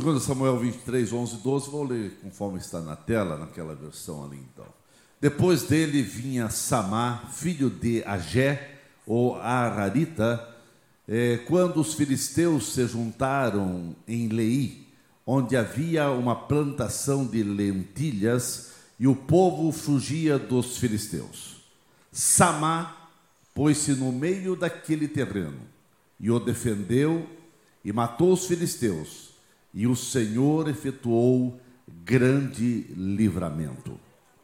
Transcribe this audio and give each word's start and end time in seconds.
2 0.00 0.22
Samuel 0.22 0.58
23, 0.58 1.12
11 1.12 1.34
e 1.34 1.38
12, 1.40 1.70
vou 1.70 1.84
ler 1.84 2.18
conforme 2.22 2.58
está 2.58 2.80
na 2.80 2.96
tela, 2.96 3.36
naquela 3.36 3.74
versão 3.74 4.24
ali 4.24 4.38
então. 4.38 4.64
Depois 5.20 5.64
dele 5.64 6.00
vinha 6.00 6.48
Samá, 6.48 7.28
filho 7.30 7.68
de 7.68 8.02
Agé, 8.04 8.78
ou 9.06 9.36
Ararita, 9.36 10.48
eh, 11.06 11.40
quando 11.46 11.82
os 11.82 11.92
filisteus 11.92 12.72
se 12.72 12.86
juntaram 12.86 13.94
em 14.08 14.28
Lei, 14.28 14.86
onde 15.26 15.54
havia 15.54 16.10
uma 16.10 16.34
plantação 16.34 17.26
de 17.26 17.42
lentilhas, 17.42 18.70
e 18.98 19.06
o 19.06 19.14
povo 19.14 19.70
fugia 19.70 20.38
dos 20.38 20.78
filisteus. 20.78 21.56
Samá 22.10 23.10
pôs-se 23.54 23.92
no 23.92 24.10
meio 24.10 24.56
daquele 24.56 25.06
terreno, 25.06 25.60
e 26.18 26.30
o 26.30 26.38
defendeu, 26.38 27.28
e 27.84 27.92
matou 27.92 28.32
os 28.32 28.46
filisteus 28.46 29.29
e 29.72 29.86
o 29.86 29.94
Senhor 29.94 30.68
efetuou 30.68 31.60
grande 32.04 32.86
livramento. 32.96 33.98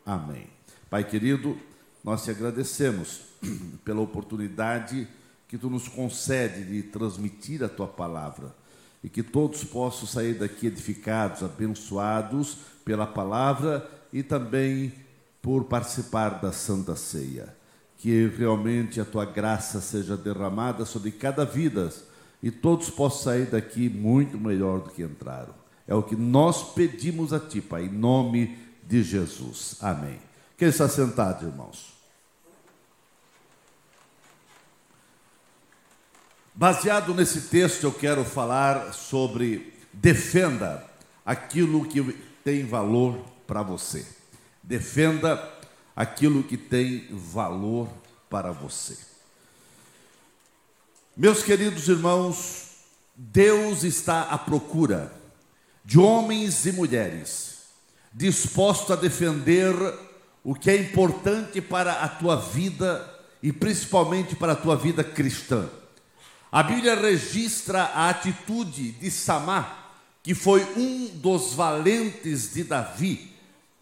Amém. 0.05 0.47
Pai 0.89 1.05
querido, 1.05 1.57
nós 2.05 2.25
te 2.25 2.31
agradecemos 2.31 3.23
pela 3.85 4.01
oportunidade 4.01 5.09
que 5.49 5.59
tu 5.59 5.69
nos 5.69 5.89
concede 5.89 6.65
de 6.65 6.83
transmitir 6.85 7.63
a 7.63 7.69
tua 7.69 7.87
palavra 7.87 8.55
e 9.03 9.09
que 9.09 9.23
todos 9.23 9.63
possam 9.65 10.07
sair 10.07 10.35
daqui 10.35 10.67
edificados, 10.67 11.43
abençoados 11.43 12.59
pela 12.85 13.07
palavra 13.07 13.89
e 14.13 14.23
também 14.23 14.93
por 15.41 15.65
participar 15.65 16.41
da 16.41 16.53
Santa 16.53 16.97
Ceia. 16.97 17.55
Que 17.99 18.27
realmente 18.27 19.01
a 19.01 19.05
tua 19.05 19.25
graça 19.25 19.81
seja 19.81 20.17
derramada 20.17 20.85
sobre 20.85 21.11
cada 21.11 21.45
vida 21.45 21.93
e 22.43 22.51
todos 22.51 22.91
possam 22.91 23.25
sair 23.25 23.47
daqui 23.47 23.89
muito 23.89 24.39
melhor 24.39 24.81
do 24.81 24.91
que 24.91 25.03
entraram. 25.03 25.55
É 25.87 25.95
o 25.95 26.03
que 26.03 26.17
nós 26.17 26.75
pedimos 26.75 27.33
a 27.33 27.41
Ti, 27.41 27.61
Pai, 27.61 27.85
em 27.85 27.93
nome 27.93 28.59
de 28.85 29.03
Jesus. 29.03 29.77
Amém. 29.81 30.19
Quem 30.57 30.69
está 30.69 30.89
sentado, 30.89 31.47
irmãos? 31.47 31.95
Baseado 36.55 37.15
nesse 37.15 37.43
texto, 37.43 37.85
eu 37.85 37.93
quero 37.93 38.25
falar 38.25 38.95
sobre 38.95 39.75
defenda 39.93 40.83
aquilo 41.25 41.85
que 41.87 42.03
tem 42.43 42.65
valor 42.65 43.19
para 43.47 43.63
você. 43.63 44.07
Defenda 44.63 45.53
aquilo 45.95 46.43
que 46.43 46.57
tem 46.57 47.07
valor 47.11 47.89
para 48.31 48.53
você. 48.53 49.16
Meus 51.19 51.43
queridos 51.43 51.89
irmãos, 51.89 52.67
Deus 53.17 53.85
está 53.85 54.25
à 54.25 54.37
procura 54.37 55.11
de 55.83 55.99
homens 55.99 56.67
e 56.67 56.73
mulheres 56.73 57.57
dispostos 58.13 58.91
a 58.91 59.01
defender 59.01 59.75
o 60.45 60.55
que 60.55 60.71
é 60.71 60.77
importante 60.77 61.63
para 61.63 62.03
a 62.03 62.09
tua 62.09 62.37
vida 62.37 63.11
e 63.43 63.51
principalmente 63.51 64.37
para 64.37 64.53
a 64.53 64.57
tua 64.57 64.77
vida 64.77 65.03
cristã. 65.03 65.71
A 66.53 66.63
Bíblia 66.63 66.95
registra 66.95 67.85
a 67.85 68.11
atitude 68.11 68.93
de 68.93 69.11
Samá, 69.11 69.95
que 70.23 70.35
foi 70.35 70.63
um 70.77 71.09
dos 71.15 71.55
valentes 71.55 72.53
de 72.53 72.63
Davi. 72.63 73.33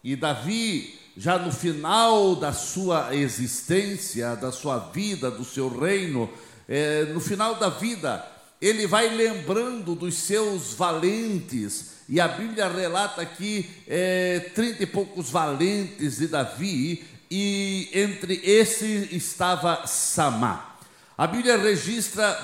E 0.01 0.15
Davi, 0.15 0.97
já 1.17 1.37
no 1.37 1.51
final 1.51 2.33
da 2.33 2.53
sua 2.53 3.13
existência, 3.13 4.37
da 4.37 4.53
sua 4.53 4.79
vida, 4.79 5.29
do 5.29 5.43
seu 5.43 5.67
reino, 5.67 6.29
é, 6.67 7.05
no 7.05 7.19
final 7.19 7.55
da 7.55 7.69
vida, 7.69 8.25
ele 8.61 8.87
vai 8.87 9.09
lembrando 9.09 9.95
dos 9.95 10.15
seus 10.15 10.73
valentes, 10.73 11.95
e 12.07 12.19
a 12.19 12.27
Bíblia 12.27 12.67
relata 12.67 13.21
aqui 13.21 13.69
é, 13.87 14.51
trinta 14.53 14.83
e 14.83 14.85
poucos 14.85 15.29
valentes 15.29 16.17
de 16.17 16.27
Davi, 16.27 17.03
e 17.29 17.89
entre 17.93 18.39
esses 18.43 19.11
estava 19.11 19.85
Samá. 19.87 20.77
A 21.17 21.27
Bíblia 21.27 21.57
registra 21.57 22.37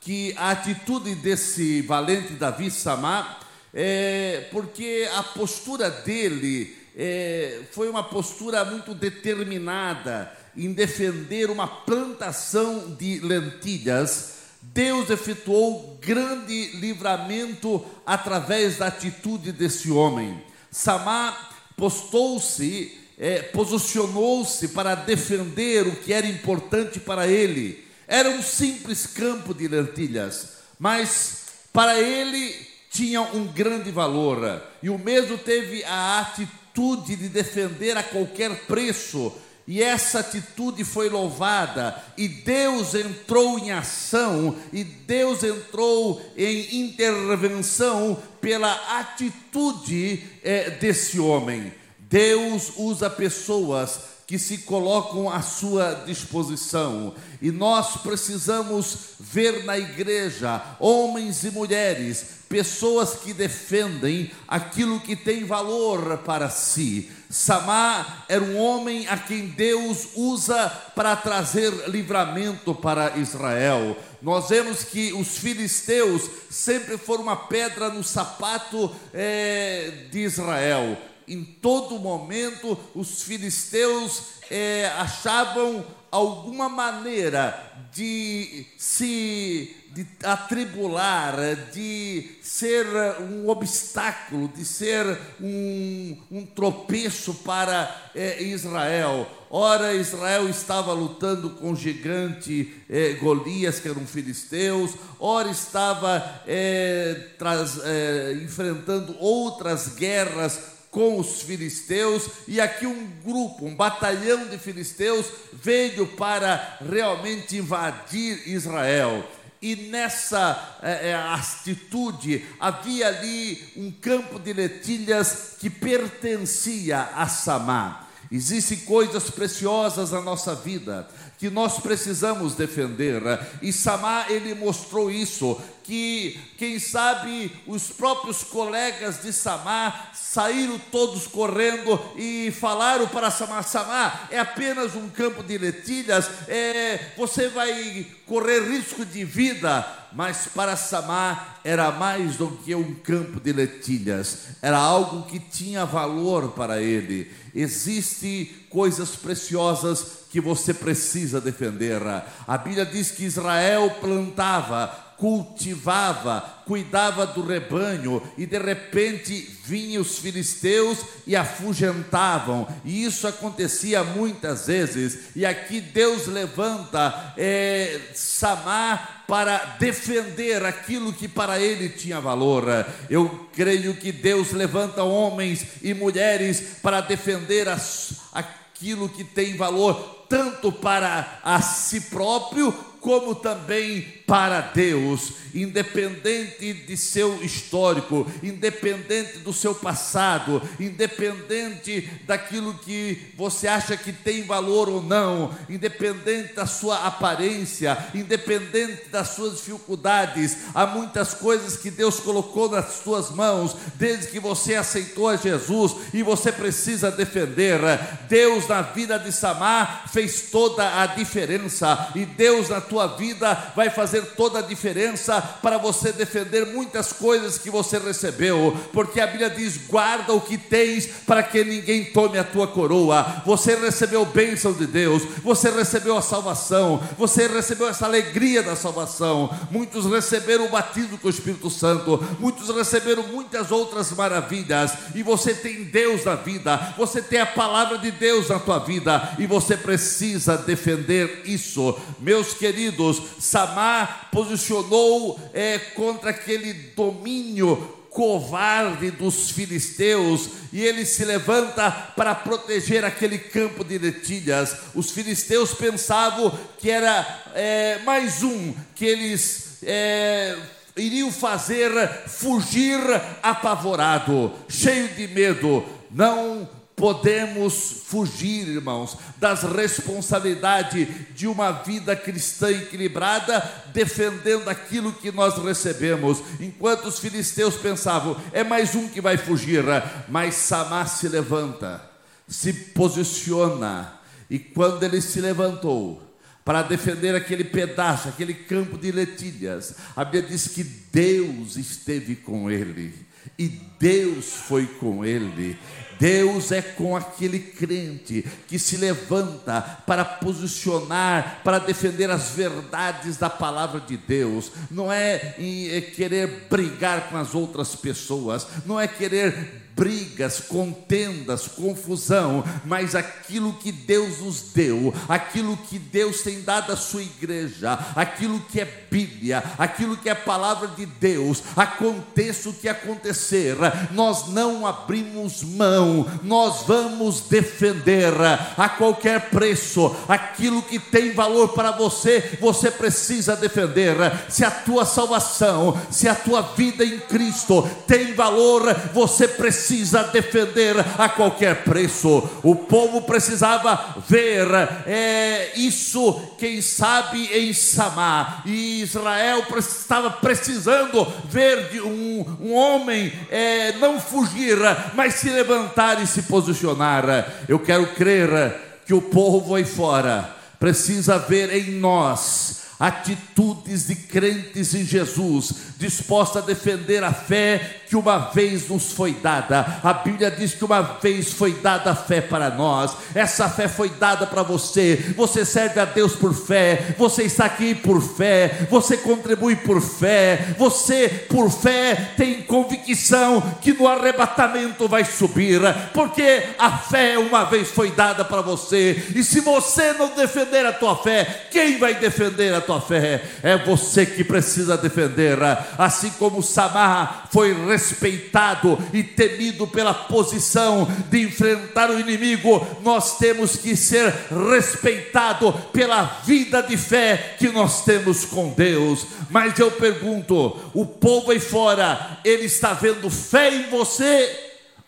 que 0.00 0.34
a 0.36 0.50
atitude 0.50 1.14
desse 1.16 1.82
valente 1.82 2.34
Davi 2.34 2.70
Samá 2.70 3.38
é 3.74 4.48
porque 4.50 5.08
a 5.14 5.22
postura 5.22 5.90
dele 5.90 6.76
é, 6.96 7.60
foi 7.72 7.88
uma 7.88 8.02
postura 8.02 8.64
muito 8.64 8.94
determinada, 8.94 10.32
em 10.58 10.72
defender 10.72 11.50
uma 11.50 11.68
plantação 11.68 12.96
de 12.98 13.20
lentilhas, 13.20 14.38
Deus 14.60 15.08
efetuou 15.08 15.96
grande 16.02 16.72
livramento 16.78 17.84
através 18.04 18.78
da 18.78 18.88
atitude 18.88 19.52
desse 19.52 19.88
homem. 19.90 20.42
Samar 20.68 21.56
postou-se, 21.76 22.92
é, 23.16 23.40
posicionou-se 23.40 24.68
para 24.68 24.96
defender 24.96 25.86
o 25.86 25.94
que 25.94 26.12
era 26.12 26.26
importante 26.26 26.98
para 26.98 27.28
ele. 27.28 27.86
Era 28.08 28.28
um 28.30 28.42
simples 28.42 29.06
campo 29.06 29.54
de 29.54 29.68
lentilhas, 29.68 30.54
mas 30.76 31.46
para 31.72 32.00
ele 32.00 32.52
tinha 32.90 33.22
um 33.22 33.46
grande 33.46 33.92
valor. 33.92 34.60
E 34.82 34.90
o 34.90 34.98
mesmo 34.98 35.38
teve 35.38 35.84
a 35.84 36.18
atitude 36.18 37.14
de 37.14 37.28
defender 37.28 37.96
a 37.96 38.02
qualquer 38.02 38.66
preço 38.66 39.32
e 39.68 39.82
essa 39.82 40.20
atitude 40.20 40.82
foi 40.82 41.10
louvada, 41.10 42.02
e 42.16 42.26
Deus 42.26 42.94
entrou 42.94 43.58
em 43.58 43.70
ação, 43.70 44.56
e 44.72 44.82
Deus 44.82 45.44
entrou 45.44 46.22
em 46.38 46.80
intervenção 46.86 48.16
pela 48.40 48.72
atitude 48.98 50.24
é, 50.42 50.70
desse 50.70 51.20
homem. 51.20 51.70
Deus 51.98 52.72
usa 52.78 53.10
pessoas 53.10 54.00
que 54.28 54.38
se 54.38 54.58
colocam 54.58 55.30
à 55.30 55.40
sua 55.40 56.02
disposição. 56.04 57.14
E 57.40 57.50
nós 57.50 57.96
precisamos 58.02 59.14
ver 59.18 59.64
na 59.64 59.78
igreja 59.78 60.62
homens 60.78 61.44
e 61.44 61.50
mulheres, 61.50 62.26
pessoas 62.46 63.14
que 63.14 63.32
defendem 63.32 64.30
aquilo 64.46 65.00
que 65.00 65.16
tem 65.16 65.46
valor 65.46 66.18
para 66.18 66.50
si. 66.50 67.10
Samá 67.30 68.26
era 68.28 68.44
um 68.44 68.58
homem 68.58 69.08
a 69.08 69.16
quem 69.16 69.46
Deus 69.46 70.08
usa 70.14 70.68
para 70.94 71.16
trazer 71.16 71.88
livramento 71.88 72.74
para 72.74 73.16
Israel. 73.16 73.96
Nós 74.20 74.50
vemos 74.50 74.84
que 74.84 75.10
os 75.14 75.38
filisteus 75.38 76.28
sempre 76.50 76.98
foram 76.98 77.22
uma 77.22 77.36
pedra 77.36 77.88
no 77.88 78.04
sapato 78.04 78.94
é, 79.14 80.06
de 80.10 80.18
Israel. 80.18 80.98
Em 81.28 81.44
todo 81.44 81.98
momento, 81.98 82.78
os 82.94 83.22
filisteus 83.22 84.22
é, 84.50 84.86
achavam 84.96 85.84
alguma 86.10 86.68
maneira 86.68 87.64
de 87.92 88.66
se 88.78 89.74
de 89.98 90.06
atribular, 90.22 91.34
de 91.72 92.36
ser 92.40 92.86
um 93.20 93.48
obstáculo, 93.48 94.46
de 94.46 94.64
ser 94.64 95.18
um, 95.40 96.16
um 96.30 96.46
tropeço 96.46 97.34
para 97.34 98.10
é, 98.14 98.40
Israel. 98.42 99.26
Ora, 99.50 99.94
Israel 99.94 100.48
estava 100.48 100.92
lutando 100.92 101.50
com 101.50 101.72
o 101.72 101.76
gigante 101.76 102.72
é, 102.88 103.14
Golias, 103.14 103.80
que 103.80 103.88
eram 103.88 104.06
filisteus, 104.06 104.92
ora 105.18 105.50
estava 105.50 106.42
é, 106.46 107.30
traz, 107.38 107.80
é, 107.82 108.34
enfrentando 108.34 109.16
outras 109.18 109.88
guerras 109.96 110.77
com 110.98 111.16
os 111.16 111.42
filisteus, 111.42 112.28
e 112.48 112.60
aqui 112.60 112.84
um 112.84 113.06
grupo, 113.24 113.64
um 113.64 113.76
batalhão 113.76 114.48
de 114.48 114.58
filisteus 114.58 115.26
veio 115.52 116.08
para 116.08 116.78
realmente 116.84 117.56
invadir 117.56 118.48
Israel. 118.48 119.24
E 119.62 119.76
nessa 119.76 120.76
é, 120.82 121.14
atitude 121.14 122.44
havia 122.58 123.06
ali 123.06 123.64
um 123.76 123.92
campo 123.92 124.40
de 124.40 124.52
letilhas 124.52 125.54
que 125.60 125.70
pertencia 125.70 127.10
a 127.14 127.28
Samar. 127.28 128.08
Existem 128.28 128.78
coisas 128.78 129.30
preciosas 129.30 130.10
na 130.10 130.20
nossa 130.20 130.52
vida 130.52 131.08
que 131.38 131.48
nós 131.48 131.78
precisamos 131.78 132.54
defender. 132.54 133.22
E 133.62 133.72
Samar 133.72 134.30
ele 134.30 134.54
mostrou 134.54 135.10
isso, 135.10 135.58
que 135.84 136.38
quem 136.58 136.78
sabe 136.78 137.50
os 137.66 137.84
próprios 137.84 138.42
colegas 138.42 139.22
de 139.22 139.32
Samar 139.32 140.10
saíram 140.14 140.78
todos 140.90 141.26
correndo 141.26 141.98
e 142.16 142.50
falaram 142.50 143.06
para 143.06 143.30
Samar: 143.30 143.62
Samar, 143.62 144.28
é 144.30 144.38
apenas 144.38 144.96
um 144.96 145.08
campo 145.08 145.42
de 145.42 145.56
letilhas, 145.56 146.28
é, 146.48 147.12
você 147.16 147.48
vai 147.48 148.06
correr 148.26 148.68
risco 148.68 149.04
de 149.04 149.24
vida. 149.24 149.94
Mas 150.10 150.48
para 150.54 150.74
Samar 150.74 151.60
era 151.62 151.92
mais 151.92 152.36
do 152.36 152.48
que 152.48 152.74
um 152.74 152.94
campo 152.94 153.38
de 153.38 153.52
letilhas, 153.52 154.56
era 154.62 154.78
algo 154.78 155.26
que 155.26 155.38
tinha 155.38 155.84
valor 155.84 156.52
para 156.52 156.80
ele. 156.80 157.30
Existem 157.54 158.46
coisas 158.70 159.10
preciosas 159.10 160.17
que 160.30 160.40
você 160.40 160.74
precisa 160.74 161.40
defender. 161.40 162.00
A 162.46 162.58
Bíblia 162.58 162.84
diz 162.84 163.10
que 163.10 163.24
Israel 163.24 163.90
plantava 164.00 165.08
cultivava, 165.18 166.40
cuidava 166.64 167.26
do 167.26 167.44
rebanho, 167.44 168.22
e 168.38 168.46
de 168.46 168.56
repente 168.56 169.34
vinham 169.64 170.00
os 170.00 170.18
filisteus 170.18 170.98
e 171.26 171.34
afugentavam, 171.34 172.68
e 172.84 173.04
isso 173.04 173.26
acontecia 173.26 174.04
muitas 174.04 174.68
vezes, 174.68 175.30
e 175.34 175.44
aqui 175.44 175.80
Deus 175.80 176.28
levanta 176.28 177.34
é, 177.36 178.00
Samar 178.14 179.24
para 179.26 179.76
defender 179.80 180.64
aquilo 180.64 181.12
que 181.12 181.26
para 181.26 181.60
ele 181.60 181.88
tinha 181.88 182.20
valor. 182.20 182.64
Eu 183.10 183.48
creio 183.52 183.94
que 183.94 184.12
Deus 184.12 184.52
levanta 184.52 185.02
homens 185.02 185.66
e 185.82 185.92
mulheres 185.92 186.62
para 186.80 187.00
defender 187.00 187.68
as, 187.68 188.20
aquilo 188.32 189.08
que 189.08 189.24
tem 189.24 189.56
valor 189.56 190.17
tanto 190.28 190.70
para 190.70 191.40
a 191.42 191.60
si 191.62 192.02
próprio 192.02 192.72
como 193.00 193.34
também 193.34 194.17
para 194.28 194.60
Deus, 194.60 195.32
independente 195.54 196.74
de 196.74 196.96
seu 196.98 197.42
histórico, 197.42 198.30
independente 198.42 199.38
do 199.38 199.54
seu 199.54 199.74
passado, 199.74 200.60
independente 200.78 202.02
daquilo 202.26 202.74
que 202.74 203.32
você 203.34 203.66
acha 203.66 203.96
que 203.96 204.12
tem 204.12 204.42
valor 204.42 204.86
ou 204.86 205.02
não, 205.02 205.56
independente 205.66 206.52
da 206.52 206.66
sua 206.66 207.06
aparência, 207.06 207.96
independente 208.14 209.08
das 209.08 209.28
suas 209.28 209.56
dificuldades, 209.56 210.58
há 210.74 210.86
muitas 210.86 211.32
coisas 211.32 211.78
que 211.78 211.90
Deus 211.90 212.20
colocou 212.20 212.70
nas 212.70 212.96
suas 213.02 213.30
mãos 213.30 213.74
desde 213.94 214.26
que 214.26 214.38
você 214.38 214.74
aceitou 214.74 215.30
a 215.30 215.36
Jesus 215.36 215.96
e 216.12 216.22
você 216.22 216.52
precisa 216.52 217.10
defender. 217.10 217.80
Deus 218.28 218.68
na 218.68 218.82
vida 218.82 219.18
de 219.18 219.32
Samar 219.32 220.04
fez 220.12 220.50
toda 220.50 221.00
a 221.00 221.06
diferença 221.06 222.10
e 222.14 222.26
Deus 222.26 222.68
na 222.68 222.82
tua 222.82 223.06
vida 223.06 223.72
vai 223.74 223.88
fazer 223.88 224.17
toda 224.36 224.58
a 224.58 224.62
diferença 224.62 225.40
para 225.40 225.78
você 225.78 226.12
defender 226.12 226.66
muitas 226.66 227.12
coisas 227.12 227.58
que 227.58 227.70
você 227.70 227.98
recebeu, 227.98 228.76
porque 228.92 229.20
a 229.20 229.26
Bíblia 229.26 229.50
diz: 229.50 229.76
guarda 229.86 230.32
o 230.32 230.40
que 230.40 230.58
tens 230.58 231.06
para 231.26 231.42
que 231.42 231.64
ninguém 231.64 232.06
tome 232.06 232.38
a 232.38 232.44
tua 232.44 232.66
coroa. 232.66 233.42
Você 233.44 233.74
recebeu 233.74 234.24
bênção 234.24 234.72
de 234.72 234.86
Deus, 234.86 235.22
você 235.42 235.70
recebeu 235.70 236.16
a 236.16 236.22
salvação, 236.22 237.02
você 237.16 237.46
recebeu 237.46 237.88
essa 237.88 238.06
alegria 238.06 238.62
da 238.62 238.76
salvação. 238.76 239.50
Muitos 239.70 240.06
receberam 240.06 240.66
o 240.66 240.70
batismo 240.70 241.18
com 241.18 241.26
o 241.26 241.30
Espírito 241.30 241.70
Santo, 241.70 242.22
muitos 242.38 242.74
receberam 242.74 243.22
muitas 243.24 243.70
outras 243.70 244.10
maravilhas, 244.12 244.92
e 245.14 245.22
você 245.22 245.54
tem 245.54 245.84
Deus 245.84 246.24
na 246.24 246.34
vida, 246.34 246.94
você 246.96 247.20
tem 247.20 247.40
a 247.40 247.46
palavra 247.46 247.98
de 247.98 248.10
Deus 248.10 248.48
na 248.48 248.58
tua 248.58 248.78
vida, 248.78 249.34
e 249.38 249.46
você 249.46 249.76
precisa 249.76 250.56
defender 250.56 251.42
isso, 251.44 251.96
meus 252.18 252.54
queridos, 252.54 253.22
Samar 253.38 254.07
posicionou 254.30 255.38
é, 255.52 255.78
contra 255.78 256.30
aquele 256.30 256.72
domínio 256.72 257.96
covarde 258.10 259.10
dos 259.12 259.50
filisteus 259.50 260.50
e 260.72 260.82
ele 260.84 261.04
se 261.04 261.24
levanta 261.24 261.90
para 261.90 262.34
proteger 262.34 263.04
aquele 263.04 263.38
campo 263.38 263.84
de 263.84 263.96
letilhas. 263.98 264.76
Os 264.94 265.10
filisteus 265.10 265.72
pensavam 265.72 266.56
que 266.78 266.90
era 266.90 267.24
é, 267.54 268.00
mais 268.04 268.42
um 268.42 268.74
que 268.94 269.04
eles 269.04 269.78
é, 269.82 270.56
iriam 270.96 271.30
fazer 271.30 271.92
fugir 272.26 272.98
apavorado, 273.42 274.52
cheio 274.68 275.08
de 275.10 275.28
medo. 275.28 275.84
Não 276.10 276.68
podemos 276.98 278.02
fugir, 278.06 278.66
irmãos, 278.68 279.16
das 279.38 279.62
responsabilidades 279.62 281.08
de 281.34 281.46
uma 281.46 281.70
vida 281.70 282.14
cristã 282.16 282.70
equilibrada, 282.70 283.60
defendendo 283.94 284.68
aquilo 284.68 285.12
que 285.12 285.30
nós 285.30 285.56
recebemos. 285.56 286.42
Enquanto 286.60 287.06
os 287.06 287.20
filisteus 287.20 287.76
pensavam, 287.76 288.36
é 288.52 288.64
mais 288.64 288.94
um 288.96 289.08
que 289.08 289.20
vai 289.20 289.38
fugir, 289.38 289.84
mas 290.28 290.56
Samar 290.56 291.08
se 291.08 291.28
levanta, 291.28 292.02
se 292.48 292.72
posiciona, 292.72 294.14
e 294.50 294.58
quando 294.58 295.02
ele 295.04 295.20
se 295.20 295.40
levantou, 295.40 296.28
para 296.64 296.82
defender 296.82 297.34
aquele 297.34 297.64
pedaço, 297.64 298.28
aquele 298.28 298.52
campo 298.52 298.98
de 298.98 299.10
letilhas. 299.10 299.94
A 300.14 300.22
Bíblia 300.22 300.50
diz 300.50 300.68
que 300.68 300.84
Deus 300.84 301.76
esteve 301.76 302.36
com 302.36 302.70
ele, 302.70 303.14
e 303.58 303.68
Deus 303.98 304.52
foi 304.52 304.84
com 304.86 305.24
ele. 305.24 305.78
Deus 306.18 306.72
é 306.72 306.82
com 306.82 307.16
aquele 307.16 307.58
crente 307.58 308.44
que 308.66 308.78
se 308.78 308.96
levanta 308.96 309.80
para 310.06 310.24
posicionar, 310.24 311.60
para 311.62 311.78
defender 311.78 312.30
as 312.30 312.50
verdades 312.50 313.36
da 313.36 313.48
palavra 313.48 314.00
de 314.00 314.16
Deus, 314.16 314.72
não 314.90 315.12
é, 315.12 315.54
é 315.58 316.00
querer 316.00 316.66
brigar 316.68 317.28
com 317.28 317.36
as 317.36 317.54
outras 317.54 317.94
pessoas, 317.94 318.66
não 318.84 319.00
é 319.00 319.06
querer 319.06 319.87
brigas, 319.98 320.60
contendas, 320.60 321.66
confusão, 321.66 322.62
mas 322.84 323.16
aquilo 323.16 323.72
que 323.72 323.90
Deus 323.90 324.38
nos 324.38 324.60
deu, 324.72 325.12
aquilo 325.28 325.76
que 325.76 325.98
Deus 325.98 326.42
tem 326.42 326.62
dado 326.62 326.92
à 326.92 326.96
sua 326.96 327.22
igreja, 327.22 327.98
aquilo 328.14 328.60
que 328.60 328.80
é 328.80 328.84
Bíblia, 329.10 329.64
aquilo 329.76 330.16
que 330.16 330.28
é 330.28 330.34
palavra 330.36 330.86
de 330.88 331.04
Deus, 331.04 331.64
aconteça 331.74 332.68
o 332.68 332.74
que 332.74 332.88
acontecer, 332.88 333.76
nós 334.12 334.48
não 334.48 334.86
abrimos 334.86 335.64
mão, 335.64 336.24
nós 336.44 336.84
vamos 336.86 337.40
defender 337.40 338.32
a 338.76 338.88
qualquer 338.88 339.50
preço 339.50 340.14
aquilo 340.28 340.80
que 340.82 341.00
tem 341.00 341.32
valor 341.32 341.70
para 341.70 341.90
você, 341.90 342.56
você 342.60 342.88
precisa 342.88 343.56
defender. 343.56 344.14
Se 344.48 344.64
a 344.64 344.70
tua 344.70 345.04
salvação, 345.04 346.00
se 346.08 346.28
a 346.28 346.34
tua 346.36 346.62
vida 346.62 347.04
em 347.04 347.18
Cristo 347.18 347.88
tem 348.06 348.34
valor, 348.34 348.94
você 349.12 349.48
precisa 349.48 349.87
precisa 349.88 350.24
defender 350.24 350.96
a 351.16 351.30
qualquer 351.30 351.82
preço. 351.82 352.46
O 352.62 352.74
povo 352.74 353.22
precisava 353.22 354.16
ver 354.28 354.68
é, 355.06 355.72
isso, 355.76 356.34
quem 356.58 356.82
sabe, 356.82 357.46
em 357.46 357.72
Samar. 357.72 358.62
E 358.66 359.00
Israel 359.00 359.64
estava 359.78 360.30
precisando 360.30 361.26
ver 361.48 361.88
de 361.88 362.02
um, 362.02 362.58
um 362.60 362.74
homem 362.74 363.32
é, 363.50 363.92
não 363.92 364.20
fugir, 364.20 364.76
mas 365.14 365.34
se 365.34 365.48
levantar 365.48 366.22
e 366.22 366.26
se 366.26 366.42
posicionar. 366.42 367.24
Eu 367.66 367.78
quero 367.78 368.08
crer 368.08 369.00
que 369.06 369.14
o 369.14 369.22
povo 369.22 369.74
aí 369.74 369.86
fora 369.86 370.54
precisa 370.78 371.38
ver 371.38 371.72
em 371.72 371.92
nós 371.92 372.78
atitudes 372.98 374.08
de 374.08 374.16
crentes 374.16 374.92
em 374.92 375.04
Jesus, 375.04 375.72
disposta 375.98 376.58
a 376.58 376.62
defender 376.62 377.22
a 377.22 377.32
fé 377.32 378.02
que 378.08 378.16
uma 378.16 378.38
vez 378.38 378.88
nos 378.88 379.12
foi 379.12 379.32
dada. 379.32 380.00
A 380.02 380.12
Bíblia 380.12 380.50
diz 380.50 380.74
que 380.74 380.84
uma 380.84 381.02
vez 381.02 381.52
foi 381.52 381.74
dada 381.74 382.12
a 382.12 382.16
fé 382.16 382.40
para 382.40 382.70
nós. 382.70 383.12
Essa 383.34 383.68
fé 383.68 383.88
foi 383.88 384.08
dada 384.08 384.46
para 384.46 384.62
você. 384.62 385.32
Você 385.36 385.64
serve 385.64 386.00
a 386.00 386.04
Deus 386.04 386.34
por 386.34 386.54
fé. 386.54 387.14
Você 387.18 387.42
está 387.42 387.66
aqui 387.66 387.94
por 387.94 388.20
fé. 388.22 388.86
Você 388.90 389.16
contribui 389.18 389.76
por 389.76 390.00
fé. 390.00 390.74
Você, 390.78 391.28
por 391.48 391.70
fé, 391.70 392.32
tem 392.36 392.62
convicção 392.62 393.60
que 393.80 393.92
no 393.92 394.06
arrebatamento 394.06 395.08
vai 395.08 395.24
subir, 395.24 395.80
porque 396.12 396.62
a 396.78 396.98
fé 396.98 397.38
uma 397.38 397.64
vez 397.64 397.90
foi 397.90 398.10
dada 398.10 398.44
para 398.44 398.62
você. 398.62 399.30
E 399.34 399.42
se 399.42 399.60
você 399.60 400.12
não 400.12 400.34
defender 400.34 400.86
a 400.86 400.92
tua 400.92 401.16
fé, 401.16 401.66
quem 401.70 401.98
vai 401.98 402.14
defender 402.14 402.74
a 402.74 402.80
tua 402.80 403.00
fé? 403.00 403.42
É 403.62 403.76
você 403.76 404.24
que 404.24 404.44
precisa 404.44 404.96
defender. 404.96 405.58
Assim 405.96 406.30
como 406.38 406.62
Samar 406.62 407.48
foi 407.50 407.74
respeitado 407.98 408.96
e 409.12 409.24
temido 409.24 409.86
pela 409.88 410.14
posição 410.14 411.08
de 411.28 411.42
enfrentar 411.42 412.10
o 412.10 412.20
inimigo, 412.20 412.86
nós 413.02 413.38
temos 413.38 413.76
que 413.76 413.96
ser 413.96 414.32
respeitado 414.70 415.72
pela 415.92 416.22
vida 416.44 416.80
de 416.80 416.96
fé 416.96 417.56
que 417.58 417.68
nós 417.68 418.04
temos 418.04 418.44
com 418.44 418.70
Deus. 418.70 419.26
Mas 419.50 419.76
eu 419.78 419.90
pergunto: 419.90 420.76
o 420.94 421.04
povo 421.04 421.50
aí 421.50 421.58
fora, 421.58 422.38
ele 422.44 422.66
está 422.66 422.94
vendo 422.94 423.28
fé 423.28 423.74
em 423.74 423.90
você 423.90 424.56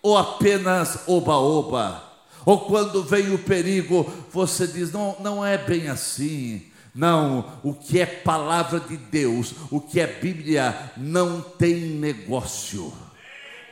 ou 0.02 0.18
apenas 0.18 0.98
oba-oba? 1.06 2.10
Ou 2.44 2.60
quando 2.60 3.04
vem 3.04 3.32
o 3.32 3.38
perigo, 3.38 4.12
você 4.32 4.66
diz: 4.66 4.90
não, 4.90 5.16
não 5.20 5.46
é 5.46 5.56
bem 5.56 5.88
assim. 5.88 6.69
Não, 6.94 7.60
o 7.62 7.72
que 7.72 8.00
é 8.00 8.06
palavra 8.06 8.80
de 8.80 8.96
Deus, 8.96 9.54
o 9.70 9.80
que 9.80 10.00
é 10.00 10.06
Bíblia, 10.06 10.92
não 10.96 11.40
tem 11.40 11.74
negócio. 11.74 12.92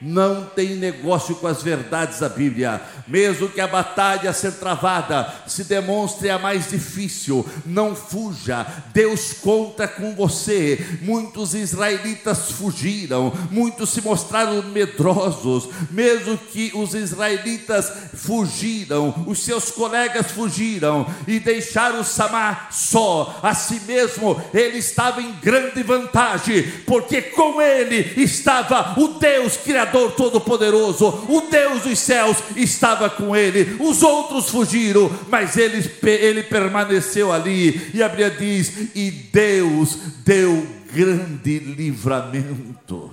Não 0.00 0.45
tem 0.45 0.76
negócio 0.76 1.35
com 1.37 1.47
as 1.47 1.62
verdades 1.62 2.21
da 2.21 2.28
Bíblia. 2.28 2.81
Mesmo 3.07 3.49
que 3.49 3.61
a 3.61 3.67
batalha 3.67 4.33
ser 4.33 4.52
travada 4.52 5.33
se 5.47 5.64
demonstre 5.64 6.31
a 6.31 6.38
mais 6.38 6.71
difícil, 6.71 7.47
não 7.67 7.95
fuja. 7.95 8.67
Deus 8.93 9.33
conta 9.33 9.88
com 9.88 10.14
você. 10.14 10.99
Muitos 11.02 11.55
israelitas 11.55 12.52
fugiram, 12.52 13.33
muitos 13.50 13.90
se 13.90 14.00
mostraram 14.00 14.62
medrosos. 14.62 15.69
Mesmo 15.90 16.37
que 16.37 16.71
os 16.75 16.95
israelitas 16.95 17.90
fugiram, 18.14 19.25
os 19.26 19.43
seus 19.45 19.71
colegas 19.71 20.31
fugiram 20.31 21.07
e 21.26 21.40
deixaram 21.40 22.05
Samar 22.05 22.69
só. 22.71 23.40
A 23.43 23.55
si 23.55 23.81
mesmo 23.87 24.40
ele 24.55 24.78
estava 24.78 25.21
em 25.21 25.33
grande 25.40 25.83
vantagem, 25.83 26.62
porque 26.87 27.23
com 27.23 27.61
ele 27.61 28.23
estava 28.23 28.95
o 29.00 29.19
Deus 29.19 29.57
criador 29.57 29.88
Criador 29.88 30.12
Todo-Poderoso, 30.12 31.09
o 31.28 31.49
Deus 31.50 31.83
dos 31.83 31.99
céus, 31.99 32.37
estava 32.57 33.09
com 33.11 33.35
ele. 33.35 33.76
Os 33.80 34.02
outros 34.02 34.49
fugiram, 34.49 35.11
mas 35.28 35.57
ele, 35.57 35.90
ele 36.02 36.42
permaneceu 36.42 37.33
ali. 37.33 37.90
E 37.95 38.02
a 38.02 38.09
Bíblia 38.09 38.30
diz: 38.30 38.73
E 38.95 39.11
Deus 39.11 39.97
deu 40.25 40.66
grande 40.92 41.59
livramento. 41.59 43.11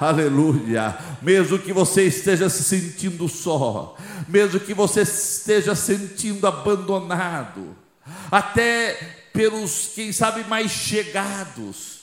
Aleluia. 0.00 0.96
Mesmo 1.20 1.58
que 1.58 1.72
você 1.72 2.04
esteja 2.04 2.48
se 2.48 2.62
sentindo 2.62 3.28
só, 3.28 3.96
mesmo 4.28 4.60
que 4.60 4.72
você 4.72 5.02
esteja 5.02 5.74
sentindo 5.74 6.46
abandonado, 6.46 7.76
até 8.30 8.96
pelos, 9.32 9.90
quem 9.94 10.12
sabe, 10.12 10.44
mais 10.48 10.70
chegados, 10.70 11.97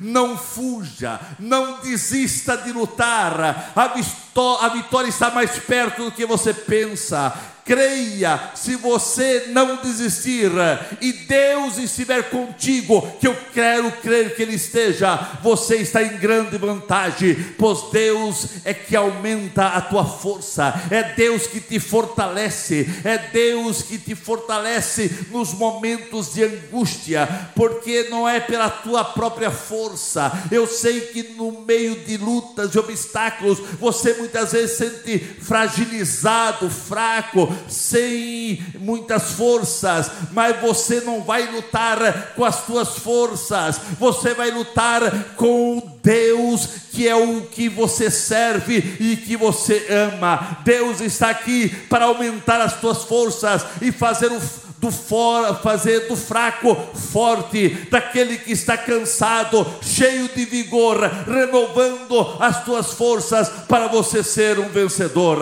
não 0.00 0.36
fuja, 0.36 1.20
não 1.38 1.80
desista 1.80 2.56
de 2.56 2.72
lutar. 2.72 3.72
A, 3.74 4.64
a 4.64 4.68
vitória 4.68 5.08
está 5.08 5.30
mais 5.30 5.58
perto 5.58 6.04
do 6.04 6.12
que 6.12 6.26
você 6.26 6.52
pensa 6.52 7.55
creia, 7.66 8.52
se 8.54 8.76
você 8.76 9.46
não 9.48 9.82
desistir 9.82 10.52
e 11.00 11.12
Deus 11.12 11.76
estiver 11.78 12.30
contigo, 12.30 13.02
que 13.20 13.26
eu 13.26 13.36
quero 13.52 13.90
crer 13.90 14.36
que 14.36 14.42
Ele 14.42 14.54
esteja, 14.54 15.38
você 15.42 15.76
está 15.76 16.00
em 16.00 16.16
grande 16.16 16.56
vantagem, 16.56 17.34
pois 17.58 17.90
Deus 17.90 18.46
é 18.64 18.72
que 18.72 18.94
aumenta 18.94 19.66
a 19.66 19.80
tua 19.80 20.04
força, 20.04 20.80
é 20.90 21.02
Deus 21.14 21.48
que 21.48 21.60
te 21.60 21.80
fortalece, 21.80 22.88
é 23.02 23.18
Deus 23.18 23.82
que 23.82 23.98
te 23.98 24.14
fortalece 24.14 25.26
nos 25.32 25.52
momentos 25.52 26.34
de 26.34 26.44
angústia, 26.44 27.50
porque 27.56 28.04
não 28.10 28.28
é 28.28 28.38
pela 28.38 28.70
tua 28.70 29.04
própria 29.04 29.50
força. 29.50 30.30
Eu 30.52 30.68
sei 30.68 31.00
que 31.00 31.24
no 31.36 31.64
meio 31.66 31.96
de 32.04 32.16
lutas 32.16 32.72
e 32.74 32.78
obstáculos, 32.78 33.58
você 33.80 34.14
muitas 34.14 34.52
vezes 34.52 34.76
se 34.76 34.90
sente 34.90 35.18
fragilizado, 35.40 36.70
fraco, 36.70 37.55
sem 37.68 38.64
muitas 38.78 39.32
forças, 39.32 40.10
mas 40.32 40.60
você 40.60 41.00
não 41.00 41.22
vai 41.22 41.50
lutar 41.50 42.32
com 42.34 42.44
as 42.44 42.64
tuas 42.64 42.98
forças, 42.98 43.80
você 43.98 44.34
vai 44.34 44.50
lutar 44.50 45.34
com 45.36 45.82
Deus 46.02 46.68
que 46.92 47.06
é 47.06 47.14
o 47.14 47.42
que 47.42 47.68
você 47.68 48.10
serve 48.10 48.96
e 48.98 49.16
que 49.16 49.36
você 49.36 49.86
ama. 49.90 50.58
Deus 50.64 51.00
está 51.00 51.30
aqui 51.30 51.68
para 51.90 52.06
aumentar 52.06 52.60
as 52.60 52.80
tuas 52.80 53.04
forças 53.04 53.66
e 53.82 53.92
fazer 53.92 54.32
o 54.32 54.40
do 54.78 54.90
fazer 54.90 56.06
do 56.08 56.16
fraco 56.16 56.76
forte, 56.94 57.68
daquele 57.90 58.36
que 58.38 58.52
está 58.52 58.76
cansado, 58.76 59.66
cheio 59.82 60.28
de 60.28 60.44
vigor, 60.44 60.98
renovando 61.26 62.36
as 62.38 62.64
tuas 62.64 62.92
forças 62.92 63.48
para 63.68 63.88
você 63.88 64.22
ser 64.22 64.58
um 64.58 64.68
vencedor. 64.68 65.38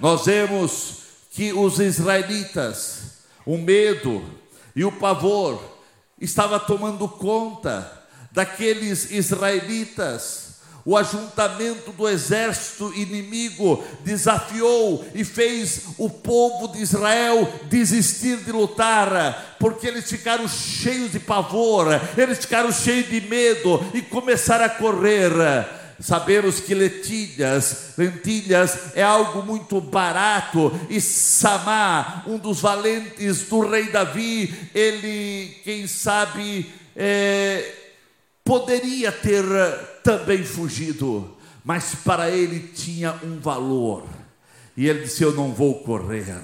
Nós 0.00 0.26
vemos 0.26 1.01
que 1.32 1.52
os 1.52 1.80
israelitas, 1.80 3.22
o 3.44 3.56
medo 3.56 4.22
e 4.76 4.84
o 4.84 4.92
pavor 4.92 5.60
estava 6.20 6.60
tomando 6.60 7.08
conta 7.08 7.90
daqueles 8.30 9.10
israelitas. 9.10 10.52
O 10.84 10.96
ajuntamento 10.96 11.92
do 11.92 12.08
exército 12.08 12.92
inimigo 12.94 13.84
desafiou 14.00 15.04
e 15.14 15.24
fez 15.24 15.82
o 15.96 16.10
povo 16.10 16.68
de 16.68 16.82
Israel 16.82 17.48
desistir 17.64 18.38
de 18.38 18.50
lutar, 18.50 19.56
porque 19.60 19.86
eles 19.86 20.10
ficaram 20.10 20.48
cheios 20.48 21.12
de 21.12 21.20
pavor, 21.20 21.86
eles 22.18 22.38
ficaram 22.38 22.72
cheios 22.72 23.08
de 23.08 23.20
medo 23.20 23.80
e 23.94 24.02
começaram 24.02 24.64
a 24.64 24.68
correr. 24.68 25.30
Sabemos 26.02 26.58
que 26.58 26.74
lentilhas, 26.74 27.92
lentilhas 27.96 28.96
é 28.96 29.04
algo 29.04 29.40
muito 29.44 29.80
barato. 29.80 30.72
E 30.90 31.00
Samá, 31.00 32.24
um 32.26 32.38
dos 32.38 32.60
valentes 32.60 33.44
do 33.44 33.60
rei 33.60 33.88
Davi, 33.88 34.52
ele, 34.74 35.56
quem 35.62 35.86
sabe, 35.86 36.68
é, 36.96 37.72
poderia 38.44 39.12
ter 39.12 39.44
também 40.02 40.42
fugido, 40.42 41.36
mas 41.64 41.94
para 41.94 42.28
ele 42.28 42.72
tinha 42.74 43.14
um 43.22 43.38
valor. 43.38 44.04
E 44.76 44.88
ele 44.88 45.04
disse: 45.04 45.22
Eu 45.22 45.32
não 45.32 45.54
vou 45.54 45.84
correr. 45.84 46.36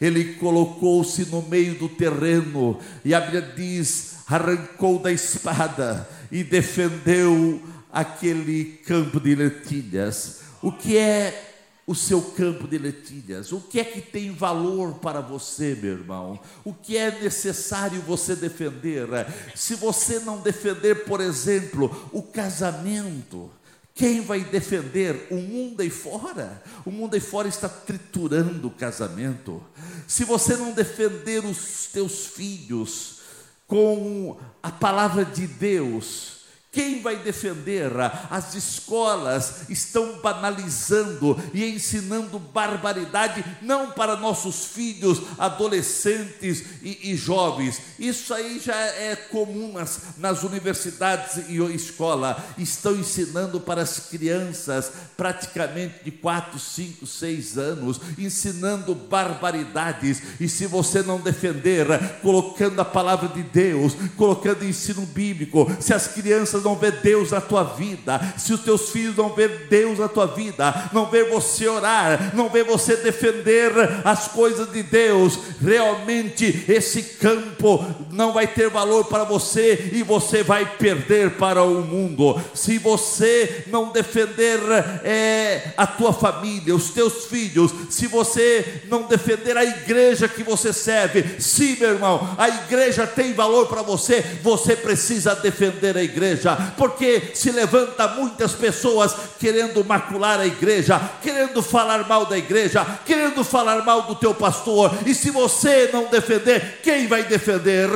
Ele 0.00 0.34
colocou-se 0.34 1.26
no 1.26 1.42
meio 1.42 1.76
do 1.76 1.88
terreno, 1.88 2.76
e 3.04 3.14
a 3.14 3.20
Bíblia 3.20 3.52
diz: 3.54 4.16
arrancou 4.26 4.98
da 4.98 5.12
espada 5.12 6.08
e 6.30 6.42
defendeu 6.44 7.60
aquele 7.92 8.64
campo 8.86 9.20
de 9.20 9.34
lentilhas. 9.34 10.40
O 10.62 10.70
que 10.72 10.96
é 10.96 11.46
o 11.86 11.94
seu 11.94 12.22
campo 12.22 12.68
de 12.68 12.78
lentilhas? 12.78 13.50
O 13.50 13.60
que 13.60 13.80
é 13.80 13.84
que 13.84 14.00
tem 14.00 14.32
valor 14.32 14.94
para 14.94 15.20
você, 15.20 15.76
meu 15.80 15.92
irmão? 15.92 16.38
O 16.64 16.72
que 16.72 16.96
é 16.96 17.10
necessário 17.10 18.00
você 18.02 18.36
defender? 18.36 19.08
Se 19.56 19.74
você 19.74 20.20
não 20.20 20.38
defender, 20.38 21.04
por 21.04 21.20
exemplo, 21.20 22.08
o 22.12 22.22
casamento, 22.22 23.50
quem 23.94 24.20
vai 24.20 24.44
defender? 24.44 25.26
O 25.30 25.36
mundo 25.36 25.80
aí 25.80 25.90
fora? 25.90 26.62
O 26.86 26.90
mundo 26.90 27.14
aí 27.14 27.20
fora 27.20 27.48
está 27.48 27.68
triturando 27.68 28.68
o 28.68 28.70
casamento. 28.70 29.62
Se 30.06 30.24
você 30.24 30.56
não 30.56 30.72
defender 30.72 31.44
os 31.44 31.88
teus 31.92 32.26
filhos 32.26 33.20
com 33.66 34.38
a 34.62 34.70
palavra 34.70 35.24
de 35.24 35.46
Deus, 35.46 36.39
quem 36.72 37.02
vai 37.02 37.16
defender? 37.16 37.90
As 38.30 38.54
escolas 38.54 39.68
estão 39.68 40.20
banalizando 40.20 41.36
e 41.52 41.64
ensinando 41.64 42.38
barbaridade, 42.38 43.44
não 43.60 43.90
para 43.90 44.14
nossos 44.14 44.66
filhos, 44.66 45.20
adolescentes 45.36 46.62
e, 46.80 47.10
e 47.10 47.16
jovens. 47.16 47.80
Isso 47.98 48.32
aí 48.32 48.60
já 48.60 48.76
é 48.76 49.16
comum 49.16 49.72
nas, 49.72 50.00
nas 50.16 50.44
universidades 50.44 51.48
e 51.48 51.60
escola. 51.74 52.40
Estão 52.56 52.94
ensinando 52.94 53.58
para 53.58 53.82
as 53.82 53.98
crianças, 54.08 54.92
praticamente 55.16 56.04
de 56.04 56.12
4, 56.12 56.56
5, 56.56 57.04
6 57.04 57.58
anos, 57.58 58.00
ensinando 58.16 58.94
barbaridades. 58.94 60.22
E 60.38 60.48
se 60.48 60.66
você 60.66 61.02
não 61.02 61.18
defender, 61.18 61.86
colocando 62.22 62.78
a 62.78 62.84
palavra 62.84 63.28
de 63.28 63.42
Deus, 63.42 63.96
colocando 64.16 64.64
ensino 64.64 65.04
bíblico, 65.04 65.66
se 65.80 65.92
as 65.92 66.06
crianças 66.06 66.59
não 66.62 66.76
ver 66.76 66.92
Deus 66.92 67.30
na 67.30 67.40
tua 67.40 67.64
vida, 67.64 68.20
se 68.36 68.52
os 68.52 68.60
teus 68.60 68.90
filhos 68.90 69.16
não 69.16 69.30
ver 69.30 69.66
Deus 69.68 69.98
na 69.98 70.08
tua 70.08 70.26
vida, 70.26 70.90
não 70.92 71.06
ver 71.06 71.28
você 71.28 71.68
orar, 71.68 72.34
não 72.34 72.48
ver 72.48 72.64
você 72.64 72.96
defender 72.96 73.72
as 74.04 74.28
coisas 74.28 74.70
de 74.70 74.82
Deus, 74.82 75.38
realmente 75.60 76.64
esse 76.68 77.02
campo 77.02 77.84
não 78.10 78.32
vai 78.32 78.46
ter 78.46 78.68
valor 78.68 79.04
para 79.04 79.24
você 79.24 79.90
e 79.92 80.02
você 80.02 80.42
vai 80.42 80.64
perder 80.76 81.32
para 81.32 81.62
o 81.62 81.82
mundo. 81.82 82.40
Se 82.54 82.78
você 82.78 83.64
não 83.66 83.90
defender 83.92 84.60
é, 85.04 85.72
a 85.76 85.86
tua 85.86 86.12
família, 86.12 86.74
os 86.74 86.90
teus 86.90 87.26
filhos, 87.26 87.72
se 87.88 88.06
você 88.06 88.82
não 88.88 89.02
defender 89.02 89.56
a 89.56 89.64
igreja 89.64 90.28
que 90.28 90.42
você 90.42 90.72
serve, 90.72 91.40
sim, 91.40 91.76
meu 91.78 91.90
irmão, 91.90 92.34
a 92.38 92.48
igreja 92.48 93.06
tem 93.06 93.32
valor 93.32 93.66
para 93.66 93.82
você, 93.82 94.24
você 94.42 94.76
precisa 94.76 95.34
defender 95.34 95.96
a 95.96 96.02
igreja 96.02 96.49
porque 96.76 97.32
se 97.34 97.50
levanta 97.50 98.08
muitas 98.08 98.52
pessoas 98.52 99.14
querendo 99.38 99.84
macular 99.84 100.40
a 100.40 100.46
igreja, 100.46 101.00
querendo 101.22 101.62
falar 101.62 102.08
mal 102.08 102.26
da 102.26 102.38
igreja, 102.38 102.84
querendo 103.04 103.42
falar 103.44 103.84
mal 103.84 104.02
do 104.02 104.14
teu 104.14 104.34
pastor, 104.34 104.96
e 105.06 105.14
se 105.14 105.30
você 105.30 105.90
não 105.92 106.06
defender, 106.06 106.80
quem 106.82 107.06
vai 107.06 107.24
defender? 107.24 107.88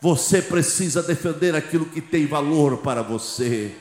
Você 0.00 0.42
precisa 0.42 1.02
defender 1.02 1.54
aquilo 1.54 1.86
que 1.86 2.00
tem 2.00 2.26
valor 2.26 2.78
para 2.78 3.02
você. 3.02 3.72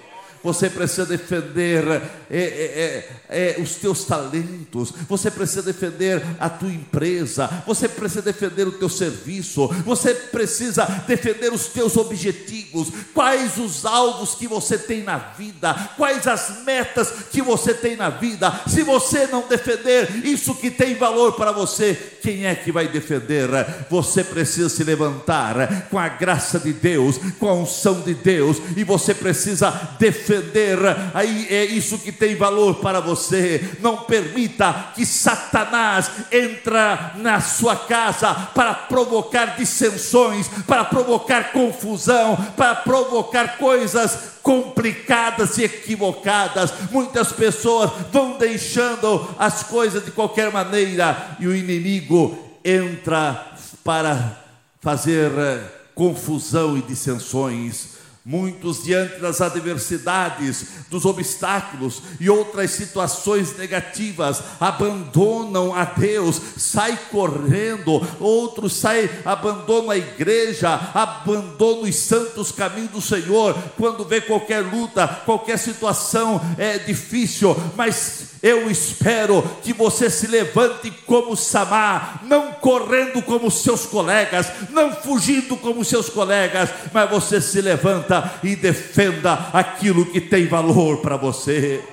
Você 0.46 0.70
precisa 0.70 1.08
defender 1.08 1.84
é, 2.30 2.38
é, 2.38 3.10
é, 3.30 3.58
é, 3.58 3.60
os 3.60 3.76
teus 3.78 4.04
talentos, 4.04 4.94
você 5.10 5.32
precisa 5.32 5.64
defender 5.64 6.24
a 6.40 6.48
tua 6.48 6.72
empresa, 6.72 7.50
você 7.66 7.90
precisa 7.90 8.22
defender 8.22 8.68
o 8.68 8.74
teu 8.74 8.88
serviço, 8.88 9.68
você 9.84 10.14
precisa 10.14 10.86
defender 11.08 11.52
os 11.52 11.66
teus 11.66 11.98
objetivos, 11.98 12.90
quais 13.12 13.58
os 13.58 13.88
alvos 13.88 14.36
que 14.36 14.48
você 14.48 14.78
tem 14.78 15.02
na 15.02 15.18
vida, 15.18 15.74
quais 15.98 16.28
as 16.28 16.64
metas 16.64 17.12
que 17.32 17.42
você 17.42 17.74
tem 17.74 17.96
na 17.96 18.12
vida. 18.12 18.54
Se 18.68 18.84
você 18.84 19.26
não 19.26 19.48
defender 19.48 20.24
isso 20.24 20.54
que 20.54 20.70
tem 20.70 20.94
valor 20.94 21.34
para 21.34 21.52
você, 21.52 21.96
quem 22.22 22.46
é 22.46 22.54
que 22.54 22.72
vai 22.72 22.88
defender? 22.88 23.50
Você 23.90 24.24
precisa 24.24 24.70
se 24.70 24.84
levantar 24.84 25.90
com 25.90 25.98
a 25.98 26.08
graça 26.08 26.60
de 26.60 26.72
Deus, 26.72 27.20
com 27.40 27.50
a 27.50 27.54
unção 27.54 28.02
de 28.02 28.14
Deus, 28.14 28.58
e 28.78 28.84
você 28.84 29.12
precisa 29.12 29.72
defender 29.98 30.35
defender, 30.42 30.80
aí 31.14 31.48
é 31.50 31.66
isso 31.66 32.00
que 32.00 32.12
tem 32.12 32.36
valor 32.36 32.76
para 32.76 33.00
você. 33.00 33.78
Não 33.80 33.98
permita 33.98 34.92
que 34.96 35.06
Satanás 35.06 36.10
entra 36.32 37.14
na 37.16 37.40
sua 37.42 37.76
casa 37.76 38.34
para 38.54 38.74
provocar 38.74 39.56
dissensões, 39.58 40.48
para 40.68 40.86
provocar 40.86 41.52
confusão, 41.52 42.36
para 42.56 42.76
provocar 42.76 43.58
coisas 43.58 44.36
complicadas 44.42 45.58
e 45.58 45.64
equivocadas. 45.64 46.74
Muitas 46.92 47.32
pessoas 47.32 47.92
vão 48.12 48.38
deixando 48.38 49.28
as 49.40 49.64
coisas 49.64 50.04
de 50.04 50.12
qualquer 50.12 50.52
maneira 50.52 51.38
e 51.40 51.48
o 51.48 51.56
inimigo 51.56 52.38
entra 52.64 53.54
para 53.84 54.38
fazer 54.82 55.32
eh, 55.38 55.64
confusão 55.94 56.78
e 56.78 56.82
dissensões. 56.82 57.95
Muitos, 58.28 58.84
diante 58.84 59.20
das 59.20 59.40
adversidades, 59.40 60.66
dos 60.90 61.06
obstáculos 61.06 62.02
e 62.20 62.28
outras 62.28 62.72
situações 62.72 63.56
negativas, 63.56 64.42
abandonam 64.60 65.76
a 65.76 65.86
Deus, 65.86 66.42
saem 66.58 66.98
correndo, 67.12 68.02
outros 68.20 68.74
saem, 68.78 69.08
abandonam 69.24 69.92
a 69.92 69.98
igreja, 69.98 70.74
abandonam 70.96 71.84
os 71.84 71.96
santos 71.98 72.52
caminhos 72.52 72.90
do 72.90 73.00
Senhor, 73.00 73.56
quando 73.78 74.04
vê 74.04 74.20
qualquer 74.20 74.62
luta, 74.62 75.08
qualquer 75.08 75.60
situação 75.60 76.42
é 76.58 76.80
difícil, 76.80 77.56
mas 77.76 78.34
eu 78.42 78.70
espero 78.70 79.42
que 79.64 79.74
você 79.74 80.08
se 80.08 80.28
levante 80.28 80.92
como 81.08 81.36
Samar, 81.36 82.22
não 82.26 82.52
correndo 82.54 83.22
como 83.24 83.50
seus 83.50 83.88
colegas, 83.88 84.52
não 84.70 84.92
fugindo 84.96 85.58
como 85.58 85.84
seus 85.84 86.10
colegas, 86.10 86.70
mas 86.94 87.10
você 87.10 87.42
se 87.42 87.60
levanta 87.60 88.15
e 88.44 88.56
defenda 88.56 89.34
aquilo 89.54 90.12
que 90.12 90.22
tem 90.22 90.48
valor 90.48 91.02
para 91.02 91.18
você. 91.18 91.84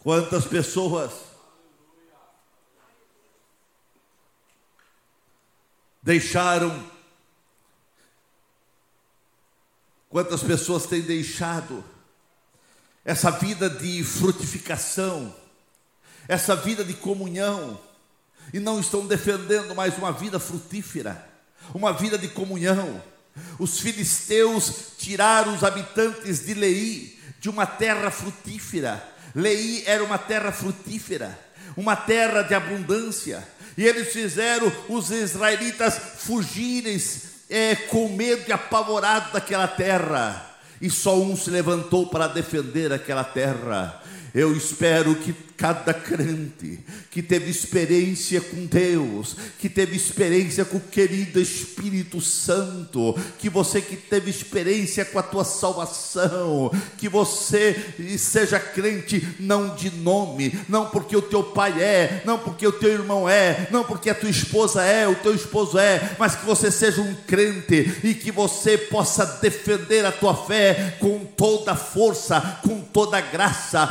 Quantas 0.00 0.44
pessoas 0.44 1.10
deixaram, 6.02 6.84
quantas 10.10 10.42
pessoas 10.42 10.84
têm 10.84 11.00
deixado 11.00 11.82
essa 13.04 13.30
vida 13.30 13.70
de 13.70 14.04
frutificação, 14.04 15.34
essa 16.28 16.54
vida 16.54 16.84
de 16.84 16.94
comunhão, 16.94 17.80
e 18.52 18.60
não 18.60 18.78
estão 18.78 19.06
defendendo 19.06 19.74
mais 19.74 19.96
uma 19.96 20.12
vida 20.12 20.38
frutífera, 20.38 21.26
uma 21.74 21.92
vida 21.92 22.18
de 22.18 22.28
comunhão. 22.28 23.02
Os 23.58 23.80
filisteus 23.80 24.72
tiraram 24.98 25.54
os 25.54 25.64
habitantes 25.64 26.44
de 26.44 26.54
Lei 26.54 27.18
de 27.40 27.48
uma 27.48 27.66
terra 27.66 28.10
frutífera. 28.10 29.02
Lei 29.34 29.82
era 29.86 30.02
uma 30.04 30.18
terra 30.18 30.52
frutífera, 30.52 31.38
uma 31.76 31.96
terra 31.96 32.42
de 32.42 32.54
abundância, 32.54 33.46
e 33.76 33.84
eles 33.84 34.12
fizeram 34.12 34.72
os 34.88 35.10
israelitas 35.10 35.98
fugirem 36.18 37.02
é, 37.50 37.74
com 37.74 38.08
medo 38.08 38.44
e 38.46 38.52
apavorados 38.52 39.32
daquela 39.32 39.66
terra 39.66 40.54
e 40.80 40.90
só 40.90 41.18
um 41.18 41.36
se 41.36 41.50
levantou 41.50 42.06
para 42.06 42.26
defender 42.28 42.92
aquela 42.92 43.24
terra. 43.24 44.02
Eu 44.34 44.54
espero 44.56 45.14
que 45.14 45.32
cada 45.56 45.94
crente 45.94 46.80
que 47.10 47.22
teve 47.22 47.50
experiência 47.50 48.40
com 48.40 48.66
Deus, 48.66 49.36
que 49.58 49.68
teve 49.68 49.96
experiência 49.96 50.64
com 50.64 50.78
o 50.78 50.80
querido 50.80 51.40
Espírito 51.40 52.20
Santo, 52.20 53.16
que 53.38 53.48
você 53.48 53.80
que 53.80 53.96
teve 53.96 54.30
experiência 54.30 55.04
com 55.04 55.18
a 55.18 55.22
tua 55.22 55.44
salvação, 55.44 56.70
que 56.98 57.08
você 57.08 57.94
seja 58.18 58.58
crente 58.58 59.26
não 59.38 59.74
de 59.74 59.90
nome, 59.90 60.58
não 60.68 60.86
porque 60.86 61.16
o 61.16 61.22
teu 61.22 61.42
pai 61.42 61.80
é, 61.80 62.22
não 62.24 62.38
porque 62.38 62.66
o 62.66 62.72
teu 62.72 62.90
irmão 62.90 63.28
é, 63.28 63.68
não 63.70 63.84
porque 63.84 64.10
a 64.10 64.14
tua 64.14 64.30
esposa 64.30 64.82
é, 64.82 65.06
o 65.06 65.14
teu 65.14 65.34
esposo 65.34 65.78
é, 65.78 66.16
mas 66.18 66.34
que 66.34 66.44
você 66.44 66.70
seja 66.70 67.00
um 67.00 67.14
crente 67.26 68.00
e 68.02 68.14
que 68.14 68.32
você 68.32 68.76
possa 68.76 69.24
defender 69.40 70.04
a 70.04 70.12
tua 70.12 70.34
fé 70.34 70.96
com 70.98 71.24
toda 71.24 71.72
a 71.72 71.76
força, 71.76 72.58
com 72.62 72.80
toda 72.80 73.18
a 73.18 73.20
graça. 73.20 73.88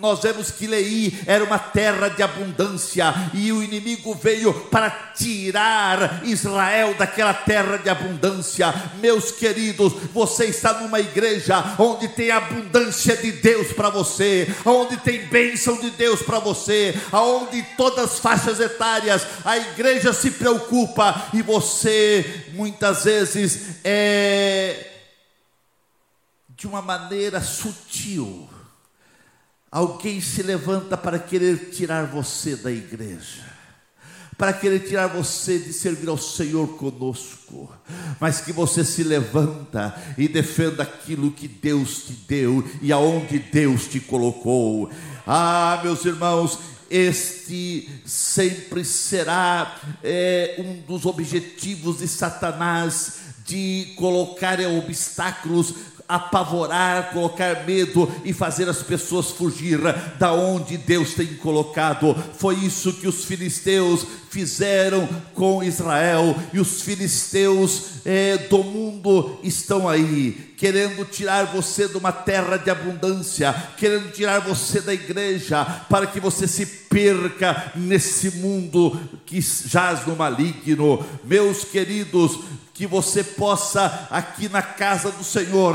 Nós 0.00 0.20
vemos 0.22 0.50
que 0.50 0.66
Leí 0.66 0.95
era 1.26 1.44
uma 1.44 1.58
terra 1.58 2.08
de 2.08 2.22
abundância 2.22 3.14
e 3.34 3.52
o 3.52 3.62
inimigo 3.62 4.14
veio 4.14 4.52
para 4.52 4.90
tirar 4.90 6.22
Israel 6.24 6.94
daquela 6.94 7.34
terra 7.34 7.76
de 7.78 7.88
abundância. 7.88 8.72
Meus 9.00 9.30
queridos, 9.30 9.92
você 10.12 10.46
está 10.46 10.74
numa 10.80 11.00
igreja 11.00 11.62
onde 11.78 12.08
tem 12.08 12.30
abundância 12.30 13.16
de 13.16 13.32
Deus 13.32 13.72
para 13.72 13.90
você, 13.90 14.48
onde 14.64 14.96
tem 14.98 15.26
bênção 15.26 15.78
de 15.80 15.90
Deus 15.90 16.22
para 16.22 16.38
você, 16.38 16.94
aonde 17.12 17.62
todas 17.76 18.04
as 18.12 18.18
faixas 18.18 18.60
etárias 18.60 19.26
a 19.44 19.56
igreja 19.56 20.12
se 20.12 20.30
preocupa 20.30 21.28
e 21.32 21.42
você 21.42 22.46
muitas 22.52 23.04
vezes 23.04 23.76
é 23.84 24.92
de 26.48 26.66
uma 26.66 26.80
maneira 26.80 27.40
sutil 27.40 28.48
Alguém 29.76 30.22
se 30.22 30.42
levanta 30.42 30.96
para 30.96 31.18
querer 31.18 31.68
tirar 31.68 32.06
você 32.06 32.56
da 32.56 32.72
igreja, 32.72 33.44
para 34.38 34.50
querer 34.50 34.78
tirar 34.78 35.06
você 35.08 35.58
de 35.58 35.70
servir 35.70 36.08
ao 36.08 36.16
Senhor 36.16 36.66
conosco, 36.78 37.70
mas 38.18 38.40
que 38.40 38.54
você 38.54 38.82
se 38.82 39.02
levanta 39.02 39.94
e 40.16 40.28
defenda 40.28 40.82
aquilo 40.82 41.30
que 41.30 41.46
Deus 41.46 42.04
te 42.04 42.14
deu 42.26 42.66
e 42.80 42.90
aonde 42.90 43.38
Deus 43.38 43.86
te 43.86 44.00
colocou. 44.00 44.88
Ah, 45.26 45.78
meus 45.84 46.06
irmãos, 46.06 46.58
este 46.88 47.86
sempre 48.06 48.82
será 48.82 49.78
é, 50.02 50.54
um 50.58 50.80
dos 50.86 51.04
objetivos 51.04 51.98
de 51.98 52.08
Satanás 52.08 53.26
de 53.44 53.92
colocar 53.98 54.58
obstáculos 54.58 55.74
apavorar, 56.08 57.10
colocar 57.12 57.64
medo 57.66 58.10
e 58.24 58.32
fazer 58.32 58.68
as 58.68 58.82
pessoas 58.82 59.30
fugir 59.30 59.80
da 60.18 60.32
onde 60.32 60.76
Deus 60.76 61.14
tem 61.14 61.26
colocado. 61.34 62.14
Foi 62.34 62.54
isso 62.56 62.92
que 62.92 63.08
os 63.08 63.24
filisteus 63.24 64.06
fizeram 64.36 65.08
com 65.32 65.64
Israel, 65.64 66.36
e 66.52 66.60
os 66.60 66.82
filisteus 66.82 68.02
é, 68.04 68.36
do 68.36 68.62
mundo 68.62 69.40
estão 69.42 69.88
aí, 69.88 70.54
querendo 70.58 71.06
tirar 71.06 71.46
você 71.46 71.88
de 71.88 71.96
uma 71.96 72.12
terra 72.12 72.58
de 72.58 72.68
abundância, 72.68 73.54
querendo 73.78 74.12
tirar 74.12 74.40
você 74.40 74.82
da 74.82 74.92
igreja, 74.92 75.64
para 75.88 76.06
que 76.06 76.20
você 76.20 76.46
se 76.46 76.66
perca 76.66 77.72
nesse 77.74 78.30
mundo 78.32 79.00
que 79.24 79.40
jaz 79.40 80.06
no 80.06 80.14
maligno. 80.14 81.02
Meus 81.24 81.64
queridos, 81.64 82.38
que 82.76 82.86
você 82.86 83.24
possa 83.24 84.06
aqui 84.10 84.50
na 84.50 84.60
casa 84.60 85.10
do 85.10 85.24
Senhor 85.24 85.74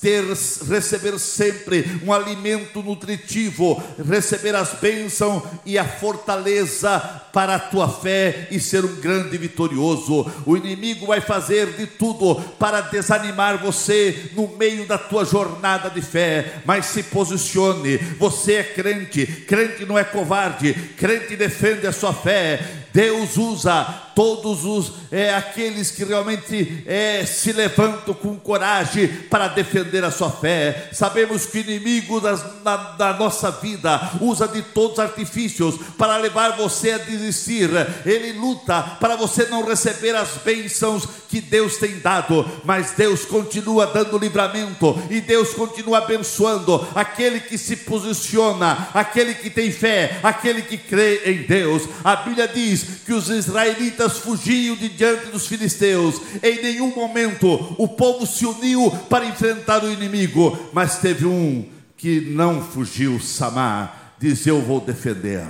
ter 0.00 0.24
receber 0.68 1.18
sempre 1.18 2.00
um 2.04 2.12
alimento 2.12 2.80
nutritivo, 2.80 3.82
receber 4.08 4.54
as 4.54 4.74
bênçãos 4.74 5.42
e 5.66 5.76
a 5.76 5.84
fortaleza 5.84 7.00
para 7.32 7.56
a 7.56 7.58
tua 7.58 7.87
fé 7.88 8.48
e 8.50 8.60
ser 8.60 8.84
um 8.84 8.96
grande 8.96 9.36
vitorioso. 9.36 10.30
O 10.46 10.56
inimigo 10.56 11.06
vai 11.06 11.20
fazer 11.20 11.66
de 11.72 11.86
tudo 11.86 12.34
para 12.58 12.80
desanimar 12.80 13.58
você 13.58 14.30
no 14.34 14.48
meio 14.56 14.86
da 14.86 14.98
tua 14.98 15.24
jornada 15.24 15.90
de 15.90 16.02
fé, 16.02 16.60
mas 16.64 16.86
se 16.86 17.02
posicione. 17.04 17.96
Você 18.18 18.54
é 18.54 18.62
crente, 18.62 19.26
crente 19.26 19.84
não 19.84 19.98
é 19.98 20.04
covarde, 20.04 20.74
crente 20.96 21.36
defende 21.36 21.86
a 21.86 21.92
sua 21.92 22.12
fé. 22.12 22.60
Deus 22.92 23.36
usa 23.36 24.07
todos 24.18 24.64
os 24.64 24.94
é, 25.12 25.32
aqueles 25.32 25.92
que 25.92 26.02
realmente 26.02 26.82
é, 26.88 27.24
se 27.24 27.52
levantam 27.52 28.12
com 28.12 28.34
coragem 28.34 29.06
para 29.06 29.46
defender 29.46 30.02
a 30.02 30.10
sua 30.10 30.28
fé. 30.28 30.90
Sabemos 30.92 31.46
que 31.46 31.58
o 31.58 31.60
inimigo 31.60 32.20
das, 32.20 32.42
da, 32.64 32.76
da 32.76 33.12
nossa 33.12 33.52
vida 33.52 34.10
usa 34.20 34.48
de 34.48 34.60
todos 34.60 34.94
os 34.94 34.98
artifícios 34.98 35.76
para 35.96 36.16
levar 36.16 36.56
você 36.56 36.90
a 36.90 36.98
desistir. 36.98 37.70
Ele 38.04 38.32
luta 38.32 38.82
para 38.98 39.14
você 39.14 39.44
não 39.44 39.64
receber 39.64 40.16
as 40.16 40.30
bênçãos 40.44 41.06
que 41.28 41.40
Deus 41.40 41.76
tem 41.76 42.00
dado, 42.00 42.44
mas 42.64 42.94
Deus 42.96 43.24
continua 43.24 43.86
dando 43.86 44.18
livramento 44.18 45.00
e 45.10 45.20
Deus 45.20 45.50
continua 45.50 45.98
abençoando 45.98 46.88
aquele 46.92 47.38
que 47.38 47.56
se 47.56 47.76
posiciona, 47.76 48.88
aquele 48.92 49.34
que 49.34 49.48
tem 49.48 49.70
fé, 49.70 50.18
aquele 50.24 50.62
que 50.62 50.76
crê 50.76 51.22
em 51.26 51.42
Deus. 51.42 51.84
A 52.02 52.16
Bíblia 52.16 52.48
diz 52.48 52.84
que 53.06 53.12
os 53.12 53.28
israelitas 53.28 54.07
fugiam 54.16 54.74
de 54.76 54.88
diante 54.88 55.26
dos 55.26 55.46
filisteus. 55.46 56.20
Em 56.42 56.62
nenhum 56.62 56.94
momento 56.94 57.74
o 57.76 57.86
povo 57.86 58.26
se 58.26 58.46
uniu 58.46 58.90
para 59.10 59.26
enfrentar 59.26 59.84
o 59.84 59.92
inimigo, 59.92 60.58
mas 60.72 60.98
teve 60.98 61.26
um 61.26 61.68
que 61.96 62.20
não 62.20 62.62
fugiu, 62.62 63.20
Samar, 63.20 64.14
diz: 64.18 64.46
Eu 64.46 64.62
vou 64.62 64.80
defender. 64.80 65.46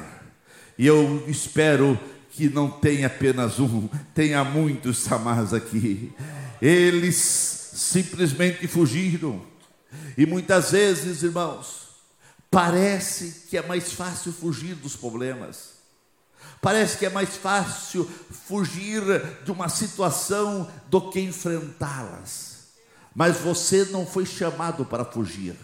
E 0.76 0.86
eu 0.86 1.24
espero 1.28 1.98
que 2.30 2.48
não 2.48 2.70
tenha 2.70 3.08
apenas 3.08 3.58
um, 3.58 3.88
tenha 4.14 4.42
muitos 4.44 4.98
Samars 4.98 5.52
aqui. 5.52 6.12
Eles 6.60 7.16
simplesmente 7.74 8.66
fugiram. 8.66 9.42
E 10.16 10.24
muitas 10.24 10.72
vezes, 10.72 11.22
irmãos, 11.22 11.88
parece 12.50 13.46
que 13.48 13.56
é 13.56 13.66
mais 13.66 13.92
fácil 13.92 14.32
fugir 14.32 14.74
dos 14.74 14.96
problemas. 14.96 15.77
Parece 16.60 16.98
que 16.98 17.06
é 17.06 17.10
mais 17.10 17.36
fácil 17.36 18.08
fugir 18.46 19.02
de 19.44 19.52
uma 19.52 19.68
situação 19.68 20.68
do 20.88 21.10
que 21.10 21.20
enfrentá-las. 21.20 22.58
Mas 23.14 23.36
você 23.38 23.84
não 23.86 24.06
foi 24.06 24.26
chamado 24.26 24.84
para 24.84 25.04
fugir. 25.04 25.54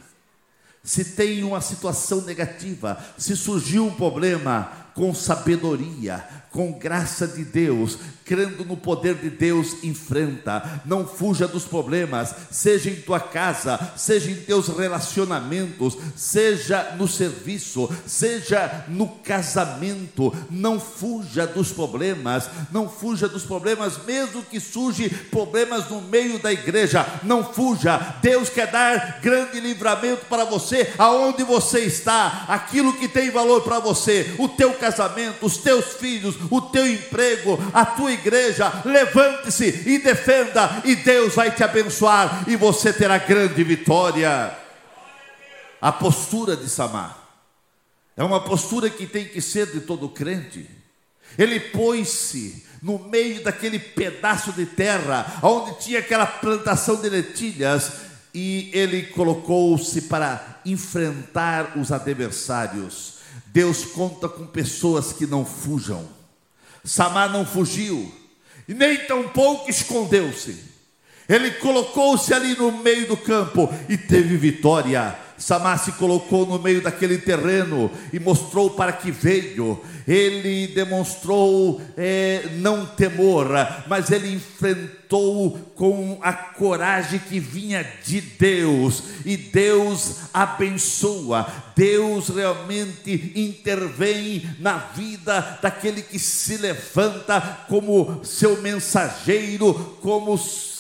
Se 0.83 1.05
tem 1.05 1.43
uma 1.45 1.61
situação 1.61 2.21
negativa, 2.21 3.03
se 3.17 3.37
surgiu 3.37 3.87
um 3.87 3.95
problema, 3.95 4.71
com 4.95 5.13
sabedoria, 5.15 6.25
com 6.51 6.73
graça 6.73 7.27
de 7.27 7.45
Deus, 7.45 7.99
crendo 8.25 8.65
no 8.65 8.77
poder 8.77 9.15
de 9.17 9.29
Deus, 9.29 9.85
enfrenta. 9.85 10.83
Não 10.85 11.07
fuja 11.07 11.47
dos 11.47 11.65
problemas, 11.65 12.35
seja 12.51 12.91
em 12.91 12.97
tua 12.97 13.21
casa, 13.21 13.79
seja 13.97 14.31
em 14.31 14.37
teus 14.37 14.69
relacionamentos, 14.69 15.97
seja 16.17 16.95
no 16.99 17.07
serviço, 17.07 17.89
seja 18.07 18.85
no 18.89 19.09
casamento. 19.09 20.35
Não 20.51 20.81
fuja 20.81 21.47
dos 21.47 21.73
problemas, 21.73 22.49
não 22.73 22.89
fuja 22.89 23.29
dos 23.29 23.45
problemas, 23.45 23.99
mesmo 24.07 24.43
que 24.43 24.59
surjam 24.59 25.09
problemas 25.31 25.89
no 25.91 26.01
meio 26.01 26.39
da 26.39 26.53
igreja. 26.53 27.07
Não 27.23 27.45
fuja. 27.45 28.17
Deus 28.23 28.49
quer 28.49 28.71
dar 28.71 29.21
grande 29.21 29.61
livramento 29.61 30.25
para 30.27 30.45
você, 30.45 30.93
aonde 30.97 31.43
você 31.43 31.81
está, 31.81 32.47
aquilo 32.49 32.95
que 32.95 33.09
tem 33.09 33.31
valor 33.31 33.63
para 33.63 33.79
você, 33.79 34.35
o 34.39 34.49
teu 34.49 34.73
casamento, 34.75 35.45
os 35.45 35.59
teus 35.59 35.95
filhos, 35.95 36.37
o 36.51 36.61
teu 36.61 36.87
emprego, 36.87 37.59
a 37.73 37.85
tua 37.85 38.14
igreja. 38.15 38.83
Levante-se 38.85 39.85
e 39.87 39.99
defenda, 39.99 40.83
e 40.85 40.97
Deus 40.97 41.35
vai 41.35 41.51
te 41.51 41.63
abençoar, 41.63 42.45
e 42.49 42.57
você 42.57 42.93
terá 42.93 43.19
grande 43.19 43.63
vitória. 43.63 44.57
A 45.81 45.93
postura 45.93 46.57
de 46.57 46.69
Samar 46.69 47.19
é 48.17 48.25
uma 48.25 48.41
postura 48.41 48.89
que 48.89 49.07
tem 49.07 49.27
que 49.27 49.41
ser 49.41 49.67
de 49.67 49.81
todo 49.81 50.09
crente. 50.09 50.69
Ele 51.37 51.59
pôs-se 51.59 52.65
no 52.81 52.99
meio 52.99 53.43
daquele 53.43 53.79
pedaço 53.79 54.53
de 54.53 54.67
terra, 54.67 55.41
onde 55.43 55.79
tinha 55.81 55.99
aquela 55.99 56.27
plantação 56.27 56.97
de 56.97 57.09
letilhas, 57.09 57.93
e 58.33 58.71
ele 58.73 59.05
colocou-se 59.05 60.03
para 60.03 60.61
enfrentar 60.65 61.77
os 61.77 61.91
adversários. 61.91 63.15
Deus 63.47 63.85
conta 63.85 64.29
com 64.29 64.47
pessoas 64.47 65.13
que 65.13 65.27
não 65.27 65.45
fujam. 65.45 66.09
Samar 66.85 67.31
não 67.31 67.47
fugiu, 67.47 68.13
nem 68.69 68.99
tampouco 69.07 69.71
escondeu-se. 69.71 70.75
Ele 71.29 71.53
colocou-se 71.53 72.33
ali 72.35 72.55
no 72.55 72.71
meio 72.71 73.09
do 73.09 73.17
campo 73.17 73.73
e 73.89 73.97
teve 73.97 74.37
vitória. 74.37 75.19
Samar 75.37 75.79
se 75.79 75.93
colocou 75.93 76.47
no 76.47 76.59
meio 76.59 76.81
daquele 76.81 77.19
terreno 77.19 77.91
e 78.13 78.21
mostrou 78.21 78.71
para 78.71 78.93
que 78.93 79.11
veio. 79.11 79.81
Ele 80.07 80.69
demonstrou 80.69 81.81
é, 81.97 82.43
não 82.57 82.85
temor, 82.85 83.49
mas 83.89 84.11
ele 84.11 84.33
enfrentou 84.33 85.59
com 85.75 86.19
a 86.23 86.33
coragem 86.33 87.19
que 87.19 87.41
vinha 87.41 87.87
de 88.05 88.21
Deus, 88.21 89.03
e 89.25 89.37
Deus 89.37 90.17
abençoa, 90.33 91.47
Deus 91.75 92.29
realmente 92.29 93.33
intervém 93.35 94.49
na 94.59 94.77
vida 94.77 95.59
daquele 95.63 96.03
que 96.03 96.19
se 96.19 96.57
levanta 96.57 97.41
como 97.69 98.21
seu 98.25 98.61
mensageiro, 98.61 99.97
como 100.01 100.37
seu 100.37 100.74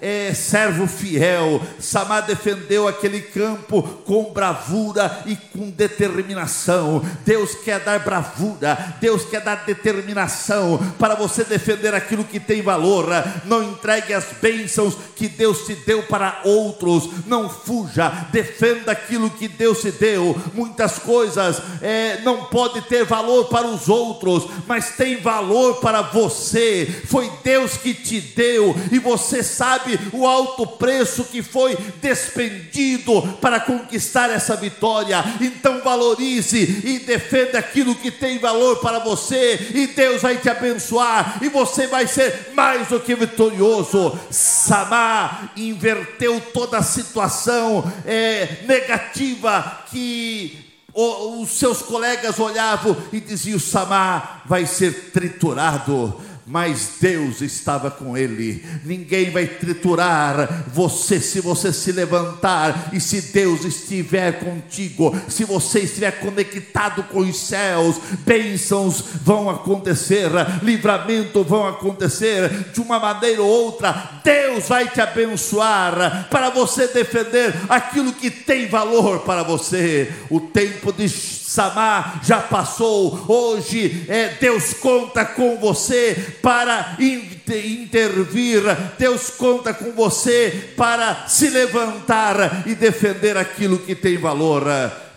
é, 0.00 0.32
servo 0.34 0.86
fiel. 0.86 1.60
Samar 1.78 2.26
defendeu 2.26 2.88
aquele 2.88 3.20
campo 3.20 3.82
com 4.04 4.32
bravura 4.32 5.22
e 5.26 5.36
com 5.36 5.70
determinação. 5.70 7.02
Deus 7.24 7.54
quer 7.54 7.80
dar 7.80 8.00
bravura, 8.00 8.96
Deus 9.00 9.24
quer 9.24 9.40
dar 9.40 9.64
determinação 9.66 10.78
para 10.98 11.14
você 11.14 11.44
defender 11.44 11.94
aquilo 11.94 12.24
que 12.24 12.40
tem 12.40 12.62
valor. 12.62 13.06
Não 13.44 13.62
entregue 13.62 14.14
as 14.14 14.26
bênçãos 14.40 14.96
que 15.14 15.28
Deus 15.28 15.66
te 15.66 15.74
deu 15.74 16.02
para 16.04 16.40
outros. 16.44 17.26
Não 17.26 17.48
fuja, 17.48 18.08
defenda 18.32 18.92
aquilo 18.92 19.30
que 19.30 19.48
Deus 19.48 19.80
te 19.80 19.90
deu. 19.90 20.36
Muitas 20.54 20.98
coisas 20.98 21.60
é, 21.82 22.20
não 22.22 22.44
pode 22.44 22.80
ter 22.82 23.04
valor 23.04 23.46
para 23.46 23.66
os 23.66 23.88
outros, 23.88 24.46
mas 24.66 24.96
tem 24.96 25.16
valor 25.16 25.76
para 25.76 26.02
você. 26.02 26.86
Foi 27.06 27.30
Deus 27.42 27.76
que 27.76 27.94
te 27.94 28.20
deu 28.20 28.74
e 28.90 28.98
você 28.98 29.27
você 29.28 29.42
sabe 29.42 29.98
o 30.12 30.26
alto 30.26 30.66
preço 30.66 31.24
que 31.24 31.42
foi 31.42 31.76
despendido 32.00 33.20
para 33.40 33.60
conquistar 33.60 34.30
essa 34.30 34.56
vitória. 34.56 35.22
Então 35.40 35.82
valorize 35.82 36.82
e 36.84 37.00
defenda 37.00 37.58
aquilo 37.58 37.94
que 37.94 38.10
tem 38.10 38.38
valor 38.38 38.78
para 38.78 38.98
você, 38.98 39.70
e 39.74 39.88
Deus 39.88 40.22
vai 40.22 40.38
te 40.38 40.48
abençoar, 40.48 41.38
e 41.42 41.48
você 41.48 41.86
vai 41.86 42.06
ser 42.06 42.52
mais 42.54 42.88
do 42.88 43.00
que 43.00 43.14
vitorioso. 43.14 44.18
Samar 44.30 45.52
inverteu 45.56 46.40
toda 46.52 46.78
a 46.78 46.82
situação 46.82 47.84
é, 48.06 48.58
negativa 48.66 49.84
que 49.90 50.64
os 50.94 51.50
seus 51.50 51.82
colegas 51.82 52.38
olhavam 52.38 52.96
e 53.12 53.20
diziam: 53.20 53.58
Samar 53.58 54.42
vai 54.46 54.66
ser 54.66 55.10
triturado 55.12 56.27
mas 56.48 56.92
Deus 57.00 57.40
estava 57.42 57.90
com 57.90 58.16
ele. 58.16 58.64
Ninguém 58.84 59.30
vai 59.30 59.46
triturar 59.46 60.64
você 60.68 61.20
se 61.20 61.40
você 61.40 61.72
se 61.72 61.92
levantar 61.92 62.90
e 62.92 63.00
se 63.00 63.20
Deus 63.32 63.64
estiver 63.64 64.40
contigo, 64.40 65.14
se 65.28 65.44
você 65.44 65.80
estiver 65.80 66.12
conectado 66.12 67.02
com 67.04 67.20
os 67.20 67.36
céus, 67.36 67.96
bênçãos 68.24 69.04
vão 69.22 69.50
acontecer, 69.50 70.30
livramento 70.62 71.44
vão 71.44 71.66
acontecer 71.66 72.70
de 72.72 72.80
uma 72.80 72.98
maneira 72.98 73.42
ou 73.42 73.48
outra. 73.48 74.20
Deus 74.24 74.68
vai 74.68 74.88
te 74.88 75.00
abençoar 75.00 76.28
para 76.30 76.50
você 76.50 76.88
defender 76.88 77.54
aquilo 77.68 78.12
que 78.12 78.30
tem 78.30 78.68
valor 78.68 79.20
para 79.20 79.42
você. 79.42 80.10
O 80.30 80.40
tempo 80.40 80.92
de 80.92 81.08
Samar 81.48 82.20
já 82.22 82.40
passou. 82.40 83.24
Hoje 83.26 84.04
é, 84.06 84.34
Deus 84.38 84.74
conta 84.74 85.24
com 85.24 85.56
você 85.56 86.34
para 86.42 86.94
intervir. 87.00 88.62
Deus 88.98 89.30
conta 89.30 89.72
com 89.72 89.92
você 89.92 90.74
para 90.76 91.26
se 91.26 91.48
levantar 91.48 92.68
e 92.68 92.74
defender 92.74 93.38
aquilo 93.38 93.78
que 93.78 93.94
tem 93.94 94.18
valor, 94.18 94.62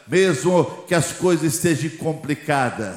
mesmo 0.07 0.85
que 0.87 0.95
as 0.95 1.11
coisas 1.11 1.53
estejam 1.53 1.97
complicadas. 1.97 2.95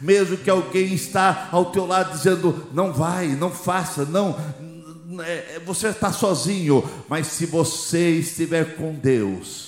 Mesmo 0.00 0.36
que 0.36 0.48
alguém 0.48 0.94
está 0.94 1.48
ao 1.50 1.72
teu 1.72 1.84
lado 1.84 2.16
dizendo 2.16 2.68
não 2.72 2.92
vai, 2.92 3.26
não 3.26 3.50
faça, 3.50 4.04
não, 4.04 4.38
é, 5.20 5.60
você 5.66 5.88
está 5.88 6.12
sozinho, 6.12 6.88
mas 7.08 7.26
se 7.26 7.44
você 7.44 8.10
estiver 8.10 8.76
com 8.76 8.94
Deus, 8.94 9.67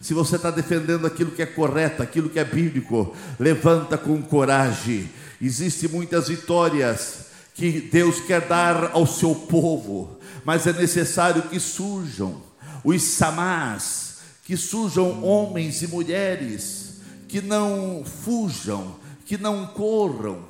se 0.00 0.14
você 0.14 0.36
está 0.36 0.50
defendendo 0.50 1.06
aquilo 1.06 1.30
que 1.30 1.42
é 1.42 1.46
correto, 1.46 2.02
aquilo 2.02 2.30
que 2.30 2.38
é 2.38 2.44
bíblico, 2.44 3.14
levanta 3.38 3.98
com 3.98 4.22
coragem. 4.22 5.10
Existem 5.40 5.90
muitas 5.90 6.28
vitórias 6.28 7.26
que 7.54 7.80
Deus 7.80 8.20
quer 8.20 8.46
dar 8.48 8.92
ao 8.92 9.06
seu 9.06 9.34
povo, 9.34 10.18
mas 10.44 10.66
é 10.66 10.72
necessário 10.72 11.42
que 11.42 11.60
surjam 11.60 12.40
os 12.82 13.02
samás, 13.02 14.16
que 14.44 14.56
surjam 14.56 15.22
homens 15.22 15.82
e 15.82 15.86
mulheres, 15.86 16.94
que 17.28 17.42
não 17.42 18.02
fujam, 18.04 18.96
que 19.26 19.36
não 19.36 19.66
corram, 19.66 20.48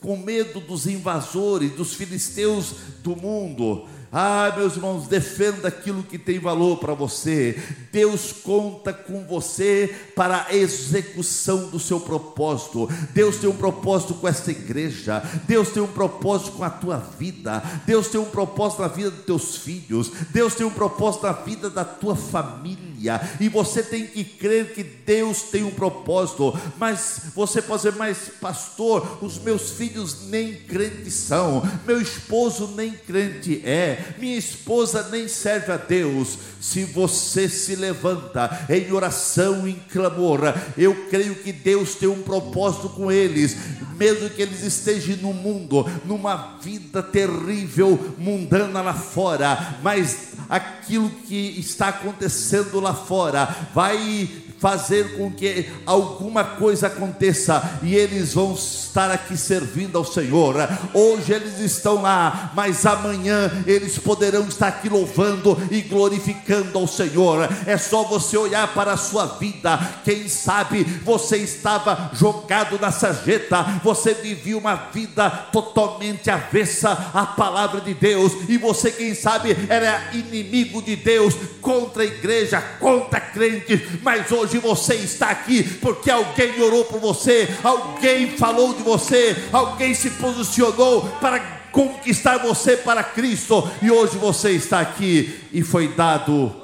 com 0.00 0.16
medo 0.16 0.60
dos 0.60 0.86
invasores, 0.86 1.72
dos 1.72 1.94
filisteus 1.94 2.74
do 3.04 3.14
mundo, 3.14 3.86
Ah, 4.14 4.52
meus 4.54 4.74
irmãos, 4.76 5.08
defenda 5.08 5.68
aquilo 5.68 6.02
que 6.02 6.18
tem 6.18 6.38
valor 6.38 6.76
para 6.76 6.92
você. 6.92 7.58
Deus 7.90 8.30
conta 8.30 8.92
com 8.92 9.24
você 9.24 9.90
para 10.14 10.48
a 10.50 10.54
execução 10.54 11.70
do 11.70 11.80
seu 11.80 11.98
propósito. 11.98 12.90
Deus 13.14 13.38
tem 13.38 13.48
um 13.48 13.56
propósito 13.56 14.12
com 14.12 14.28
esta 14.28 14.50
igreja. 14.50 15.22
Deus 15.46 15.70
tem 15.70 15.82
um 15.82 15.86
propósito 15.86 16.52
com 16.52 16.62
a 16.62 16.68
tua 16.68 16.98
vida. 16.98 17.62
Deus 17.86 18.08
tem 18.08 18.20
um 18.20 18.26
propósito 18.26 18.82
na 18.82 18.88
vida 18.88 19.10
dos 19.10 19.24
teus 19.24 19.56
filhos. 19.56 20.12
Deus 20.28 20.54
tem 20.54 20.66
um 20.66 20.70
propósito 20.70 21.22
na 21.22 21.32
vida 21.32 21.70
da 21.70 21.84
tua 21.84 22.14
família. 22.14 23.18
E 23.40 23.48
você 23.48 23.82
tem 23.82 24.06
que 24.06 24.24
crer 24.24 24.74
que 24.74 24.84
Deus 24.84 25.44
tem 25.44 25.64
um 25.64 25.70
propósito. 25.70 26.54
Mas 26.76 27.30
você 27.34 27.62
pode 27.62 27.84
dizer, 27.84 27.96
mas 27.96 28.30
pastor, 28.38 29.20
os 29.22 29.38
meus 29.38 29.70
filhos 29.70 30.28
nem 30.28 30.52
crentes 30.54 31.14
são. 31.14 31.62
Meu 31.86 31.98
esposo 31.98 32.74
nem 32.76 32.92
crente 32.92 33.62
é 33.64 34.01
minha 34.18 34.36
esposa 34.36 35.08
nem 35.10 35.28
serve 35.28 35.72
a 35.72 35.76
Deus. 35.76 36.38
Se 36.60 36.84
você 36.84 37.48
se 37.48 37.74
levanta 37.74 38.66
em 38.68 38.92
oração, 38.92 39.66
em 39.66 39.74
clamor, 39.90 40.40
eu 40.76 40.94
creio 41.08 41.34
que 41.34 41.52
Deus 41.52 41.94
tem 41.94 42.08
um 42.08 42.22
propósito 42.22 42.88
com 42.90 43.10
eles, 43.10 43.56
mesmo 43.96 44.30
que 44.30 44.42
eles 44.42 44.62
estejam 44.62 45.16
no 45.16 45.32
mundo, 45.32 45.84
numa 46.04 46.58
vida 46.62 47.02
terrível, 47.02 48.14
mundana 48.18 48.80
lá 48.80 48.94
fora, 48.94 49.78
mas 49.82 50.32
aquilo 50.48 51.10
que 51.10 51.58
está 51.58 51.88
acontecendo 51.88 52.80
lá 52.80 52.94
fora 52.94 53.48
vai 53.74 54.28
fazer 54.62 55.16
com 55.16 55.28
que 55.28 55.68
alguma 55.84 56.44
coisa 56.44 56.86
aconteça 56.86 57.80
e 57.82 57.96
eles 57.96 58.32
vão 58.34 58.54
estar 58.54 59.10
aqui 59.10 59.36
servindo 59.36 59.98
ao 59.98 60.04
Senhor. 60.04 60.54
Hoje 60.94 61.32
eles 61.32 61.58
estão 61.58 62.02
lá, 62.02 62.52
mas 62.54 62.86
amanhã 62.86 63.50
eles 63.66 63.98
poderão 63.98 64.46
estar 64.46 64.68
aqui 64.68 64.88
louvando 64.88 65.60
e 65.68 65.80
glorificando 65.80 66.78
ao 66.78 66.86
Senhor. 66.86 67.48
É 67.66 67.76
só 67.76 68.04
você 68.04 68.36
olhar 68.36 68.72
para 68.72 68.92
a 68.92 68.96
sua 68.96 69.26
vida. 69.26 69.76
Quem 70.04 70.28
sabe 70.28 70.84
você 70.84 71.38
estava 71.38 72.12
jogado 72.14 72.78
na 72.78 72.92
sarjeta, 72.92 73.64
você 73.82 74.14
vivia 74.14 74.56
uma 74.56 74.76
vida 74.76 75.28
totalmente 75.50 76.30
avessa 76.30 77.10
à 77.12 77.26
palavra 77.26 77.80
de 77.80 77.94
Deus, 77.94 78.32
e 78.48 78.56
você, 78.56 78.92
quem 78.92 79.12
sabe, 79.14 79.56
era 79.68 80.10
inimigo 80.12 80.80
de 80.80 80.94
Deus, 80.94 81.34
contra 81.60 82.04
a 82.04 82.06
igreja, 82.06 82.60
contra 82.78 83.20
crentes, 83.20 83.80
mas 84.02 84.30
hoje 84.30 84.51
hoje 84.52 84.58
você 84.58 84.94
está 84.96 85.30
aqui 85.30 85.62
porque 85.78 86.10
alguém 86.10 86.60
orou 86.60 86.84
por 86.84 87.00
você, 87.00 87.48
alguém 87.62 88.36
falou 88.36 88.74
de 88.74 88.82
você, 88.82 89.36
alguém 89.52 89.94
se 89.94 90.10
posicionou 90.10 91.02
para 91.20 91.40
conquistar 91.72 92.38
você 92.38 92.76
para 92.76 93.02
Cristo, 93.02 93.66
e 93.80 93.90
hoje 93.90 94.18
você 94.18 94.50
está 94.50 94.80
aqui 94.80 95.40
e 95.52 95.62
foi 95.62 95.88
dado 95.88 96.54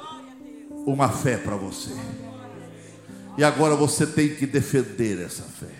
uma 0.85 1.09
fé 1.09 1.37
para 1.37 1.55
você. 1.55 1.91
E 3.37 3.43
agora 3.43 3.75
você 3.75 4.05
tem 4.05 4.35
que 4.35 4.45
defender 4.45 5.19
essa 5.25 5.43
fé. 5.43 5.79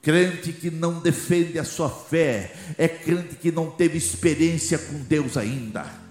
Crente 0.00 0.52
que 0.52 0.70
não 0.70 1.00
defende 1.00 1.58
a 1.58 1.64
sua 1.64 1.90
fé 1.90 2.52
é 2.78 2.86
crente 2.86 3.34
que 3.34 3.50
não 3.50 3.68
teve 3.70 3.98
experiência 3.98 4.78
com 4.78 4.98
Deus 5.00 5.36
ainda 5.36 6.05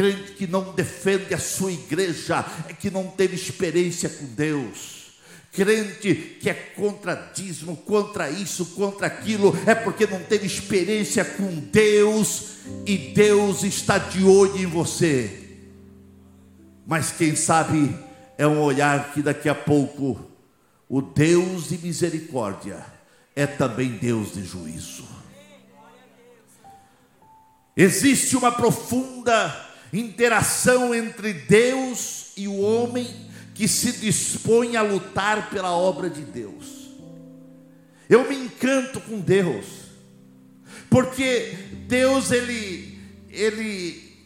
crente 0.00 0.32
que 0.32 0.46
não 0.46 0.72
defende 0.72 1.34
a 1.34 1.38
sua 1.38 1.70
igreja 1.70 2.42
é 2.66 2.72
que 2.72 2.90
não 2.90 3.08
teve 3.08 3.34
experiência 3.36 4.08
com 4.08 4.24
Deus. 4.24 5.10
Crente 5.52 6.38
que 6.40 6.48
é 6.48 6.54
contra 6.54 7.14
dízimo, 7.34 7.76
contra 7.76 8.30
isso, 8.30 8.64
contra 8.64 9.06
aquilo, 9.06 9.54
é 9.66 9.74
porque 9.74 10.06
não 10.06 10.20
teve 10.20 10.46
experiência 10.46 11.22
com 11.22 11.54
Deus 11.70 12.60
e 12.86 12.96
Deus 12.96 13.62
está 13.62 13.98
de 13.98 14.24
olho 14.24 14.56
em 14.56 14.64
você. 14.64 15.58
Mas 16.86 17.12
quem 17.12 17.36
sabe 17.36 17.94
é 18.38 18.46
um 18.46 18.58
olhar 18.58 19.12
que 19.12 19.20
daqui 19.20 19.50
a 19.50 19.54
pouco 19.54 20.18
o 20.88 21.02
Deus 21.02 21.68
de 21.68 21.76
misericórdia 21.76 22.82
é 23.36 23.46
também 23.46 23.98
Deus 23.98 24.32
de 24.32 24.44
juízo. 24.44 25.04
Existe 27.76 28.34
uma 28.34 28.50
profunda 28.50 29.68
interação 29.92 30.94
entre 30.94 31.32
Deus 31.32 32.32
e 32.36 32.46
o 32.46 32.60
homem 32.60 33.08
que 33.54 33.68
se 33.68 33.92
dispõe 33.92 34.76
a 34.76 34.82
lutar 34.82 35.50
pela 35.50 35.72
obra 35.72 36.08
de 36.08 36.22
Deus. 36.22 36.88
Eu 38.08 38.28
me 38.28 38.34
encanto 38.34 39.00
com 39.00 39.20
Deus, 39.20 39.66
porque 40.88 41.56
Deus, 41.86 42.32
ele, 42.32 42.98
ele, 43.28 44.16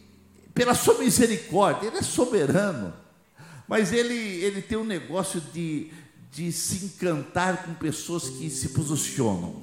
pela 0.54 0.74
sua 0.74 0.98
misericórdia, 0.98 1.88
Ele 1.88 1.98
é 1.98 2.02
soberano, 2.02 2.94
mas 3.68 3.92
Ele, 3.92 4.14
ele 4.14 4.62
tem 4.62 4.78
um 4.78 4.84
negócio 4.84 5.42
de, 5.52 5.90
de 6.30 6.52
se 6.52 6.84
encantar 6.84 7.64
com 7.64 7.74
pessoas 7.74 8.28
que 8.28 8.48
se 8.48 8.70
posicionam, 8.70 9.62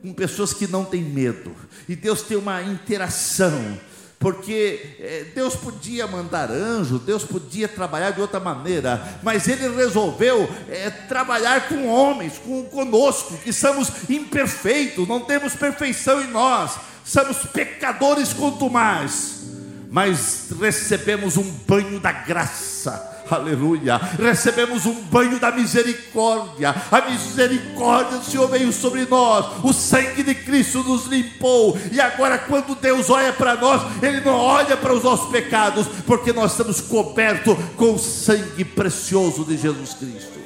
com 0.00 0.12
pessoas 0.14 0.54
que 0.54 0.66
não 0.66 0.84
têm 0.84 1.02
medo, 1.02 1.54
e 1.88 1.96
Deus 1.96 2.22
tem 2.22 2.36
uma 2.36 2.62
interação 2.62 3.78
porque 4.18 4.96
é, 4.98 5.26
Deus 5.34 5.54
podia 5.54 6.06
mandar 6.06 6.50
anjo, 6.50 6.98
Deus 6.98 7.24
podia 7.24 7.68
trabalhar 7.68 8.10
de 8.10 8.20
outra 8.20 8.40
maneira, 8.40 9.18
mas 9.22 9.46
Ele 9.46 9.68
resolveu 9.68 10.48
é, 10.68 10.90
trabalhar 10.90 11.68
com 11.68 11.86
homens, 11.86 12.38
com 12.38 12.64
conosco, 12.64 13.36
que 13.38 13.52
somos 13.52 14.08
imperfeitos, 14.08 15.06
não 15.06 15.20
temos 15.20 15.54
perfeição 15.54 16.20
em 16.20 16.28
nós, 16.28 16.78
somos 17.04 17.38
pecadores 17.52 18.32
quanto 18.32 18.70
mais, 18.70 19.42
mas 19.90 20.48
recebemos 20.58 21.36
um 21.36 21.50
banho 21.66 22.00
da 22.00 22.12
graça 22.12 23.15
aleluia. 23.34 23.96
Recebemos 23.96 24.86
um 24.86 25.02
banho 25.02 25.38
da 25.40 25.50
misericórdia, 25.50 26.74
a 26.90 27.10
misericórdia 27.10 28.18
do 28.18 28.24
Senhor 28.24 28.48
veio 28.48 28.72
sobre 28.72 29.04
nós, 29.06 29.64
o 29.64 29.72
sangue 29.72 30.22
de 30.22 30.34
Cristo 30.34 30.82
nos 30.82 31.06
limpou, 31.06 31.78
e 31.90 32.00
agora, 32.00 32.38
quando 32.38 32.74
Deus 32.74 33.10
olha 33.10 33.32
para 33.32 33.56
nós, 33.56 33.82
Ele 34.02 34.20
não 34.20 34.34
olha 34.34 34.76
para 34.76 34.92
os 34.92 35.02
nossos 35.02 35.30
pecados, 35.30 35.86
porque 36.06 36.32
nós 36.32 36.52
estamos 36.52 36.80
cobertos 36.80 37.56
com 37.76 37.94
o 37.94 37.98
sangue 37.98 38.64
precioso 38.64 39.44
de 39.44 39.56
Jesus 39.56 39.94
Cristo. 39.94 40.36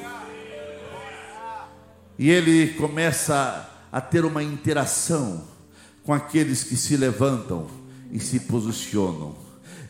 E 2.19 2.31
Ele 2.31 2.75
começa 2.75 3.69
a 3.90 4.01
ter 4.01 4.25
uma 4.25 4.43
interação 4.43 5.45
com 6.05 6.12
aqueles 6.12 6.64
que 6.64 6.77
se 6.77 6.97
levantam 6.97 7.66
e 8.11 8.21
se 8.21 8.40
posicionam. 8.40 9.35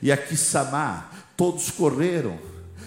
E 0.03 0.11
aqui 0.11 0.37
Samar, 0.37 1.11
todos 1.37 1.70
correram, 1.70 2.38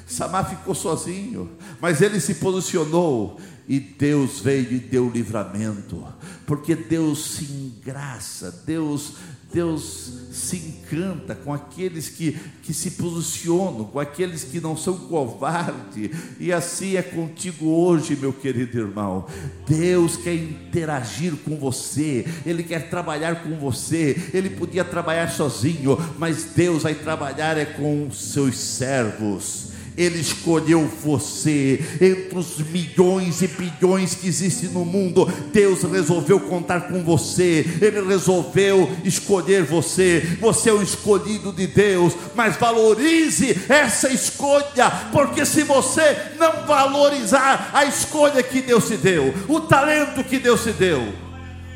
Samar 0.06 0.50
ficou 0.50 0.76
sozinho, 0.76 1.50
mas 1.80 2.02
ele 2.02 2.20
se 2.20 2.36
posicionou 2.36 3.40
e 3.68 3.80
Deus 3.80 4.40
veio 4.42 4.74
e 4.74 4.80
deu 4.80 5.10
livramento, 5.10 6.04
porque 6.46 6.76
Deus 6.76 7.36
se 7.36 7.46
engraça, 7.46 8.64
Deus, 8.66 9.14
Deus 9.54 10.12
se 10.34 10.58
encanta 10.58 11.34
com 11.34 11.54
aqueles 11.54 12.10
que, 12.10 12.38
que 12.62 12.74
se 12.74 12.92
posicionam, 12.92 13.86
com 13.86 14.00
aqueles 14.00 14.44
que 14.44 14.60
não 14.60 14.76
são 14.76 14.98
covardes, 14.98 16.12
e 16.40 16.52
assim 16.52 16.98
é 16.98 17.02
contigo 17.02 17.68
hoje, 17.68 18.18
meu 18.18 18.34
querido 18.34 18.78
irmão. 18.78 19.26
Deus 19.66 20.18
quer 20.18 20.36
interagir 20.36 21.34
com 21.38 21.56
você, 21.56 22.28
Ele 22.46 22.64
quer 22.64 22.90
trabalhar 22.90 23.44
com 23.44 23.58
você, 23.58 24.30
Ele 24.34 24.50
podia 24.50 24.84
trabalhar 24.84 25.30
sozinho, 25.32 25.98
mas 26.20 26.44
Deus 26.54 26.84
vai 26.84 26.96
trabalhar 26.96 27.58
é 27.58 27.66
com 27.66 28.12
seus 28.12 28.58
servos. 28.58 29.73
Ele 29.98 30.20
escolheu 30.20 30.90
você 31.04 31.80
entre 32.02 32.38
os 32.38 32.58
milhões 32.58 33.42
e 33.42 33.48
bilhões 33.48 34.16
que 34.16 34.28
existem 34.28 34.70
no 34.70 34.84
mundo. 34.84 35.32
Deus 35.52 35.84
resolveu 35.84 36.40
contar 36.40 36.88
com 36.88 37.04
você. 37.04 37.66
Ele 37.82 38.02
resolveu 38.06 38.90
escolher 39.04 39.64
você. 39.64 40.38
Você 40.40 40.70
é 40.70 40.74
um 40.74 40.82
escolhido 40.82 41.52
de 41.52 41.68
Deus, 41.68 42.14
mas 42.36 42.58
valorize 42.58 43.58
essa 43.70 44.10
escolha, 44.10 44.90
porque 45.12 45.46
se 45.46 45.64
você 45.64 46.18
não 46.38 46.66
valorizar 46.66 47.72
a 47.74 47.86
escolha 47.86 48.42
que 48.44 48.62
Deus 48.62 48.88
te 48.88 48.98
deu, 48.98 49.34
o 49.48 49.62
talento 49.62 50.24
que 50.24 50.40
Deus 50.40 50.64
te 50.64 50.72
deu, 50.72 51.14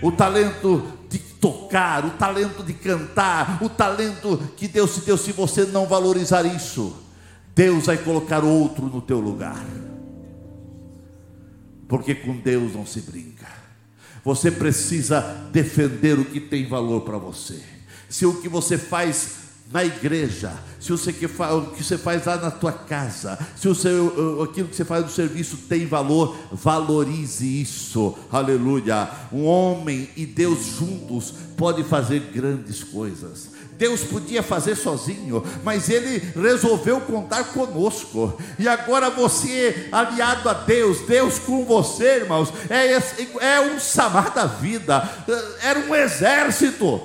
o 0.01 0.11
talento 0.11 0.83
de 1.09 1.19
tocar, 1.19 2.05
o 2.05 2.11
talento 2.11 2.63
de 2.63 2.73
cantar, 2.73 3.59
o 3.61 3.69
talento 3.69 4.39
que 4.55 4.67
Deus 4.67 4.95
te 4.95 5.01
deu, 5.01 5.17
se 5.17 5.31
você 5.31 5.65
não 5.65 5.85
valorizar 5.85 6.45
isso, 6.45 6.95
Deus 7.57 7.87
vai 7.87 7.97
colocar 7.97 8.43
outro 8.43 8.85
no 8.85 9.01
teu 9.01 9.19
lugar. 9.19 9.65
Porque 11.87 12.13
com 12.13 12.37
Deus 12.37 12.75
não 12.75 12.85
se 12.85 13.01
brinca. 13.01 13.47
Você 14.23 14.51
precisa 14.51 15.21
defender 15.51 16.19
o 16.19 16.25
que 16.25 16.39
tem 16.39 16.67
valor 16.67 17.01
para 17.01 17.17
você. 17.17 17.59
Se 18.07 18.27
o 18.27 18.39
que 18.41 18.47
você 18.47 18.77
faz 18.77 19.37
na 19.71 19.83
igreja, 19.83 20.53
se 20.79 20.93
o 20.93 20.97
que 20.97 21.25
você 21.83 21.97
faz 21.97 22.25
lá 22.25 22.37
na 22.37 22.51
tua 22.51 22.71
casa, 22.71 23.39
se 23.55 23.67
o 23.67 23.73
seu, 23.73 24.43
aquilo 24.43 24.67
que 24.67 24.75
você 24.75 24.85
faz 24.85 25.03
no 25.03 25.09
serviço 25.09 25.57
tem 25.67 25.87
valor, 25.87 26.37
valorize 26.51 27.61
isso. 27.61 28.15
Aleluia. 28.31 29.09
Um 29.33 29.45
homem 29.45 30.09
e 30.15 30.27
Deus 30.27 30.77
juntos 30.77 31.33
pode 31.57 31.83
fazer 31.83 32.19
grandes 32.31 32.83
coisas. 32.83 33.56
Deus 33.77 34.03
podia 34.03 34.41
fazer 34.41 34.75
sozinho, 34.75 35.43
mas 35.63 35.87
Ele 35.87 36.17
resolveu 36.35 36.99
contar 37.01 37.43
conosco. 37.45 38.35
E 38.57 38.67
agora 38.67 39.09
você, 39.09 39.87
aliado 39.91 40.49
a 40.49 40.53
Deus, 40.53 41.01
Deus 41.01 41.37
com 41.37 41.63
você, 41.63 42.17
irmãos, 42.17 42.51
é, 42.69 42.91
é 43.45 43.61
um 43.61 43.79
samar 43.79 44.33
da 44.33 44.45
vida, 44.45 45.07
era 45.61 45.79
um 45.79 45.93
exército. 45.93 47.01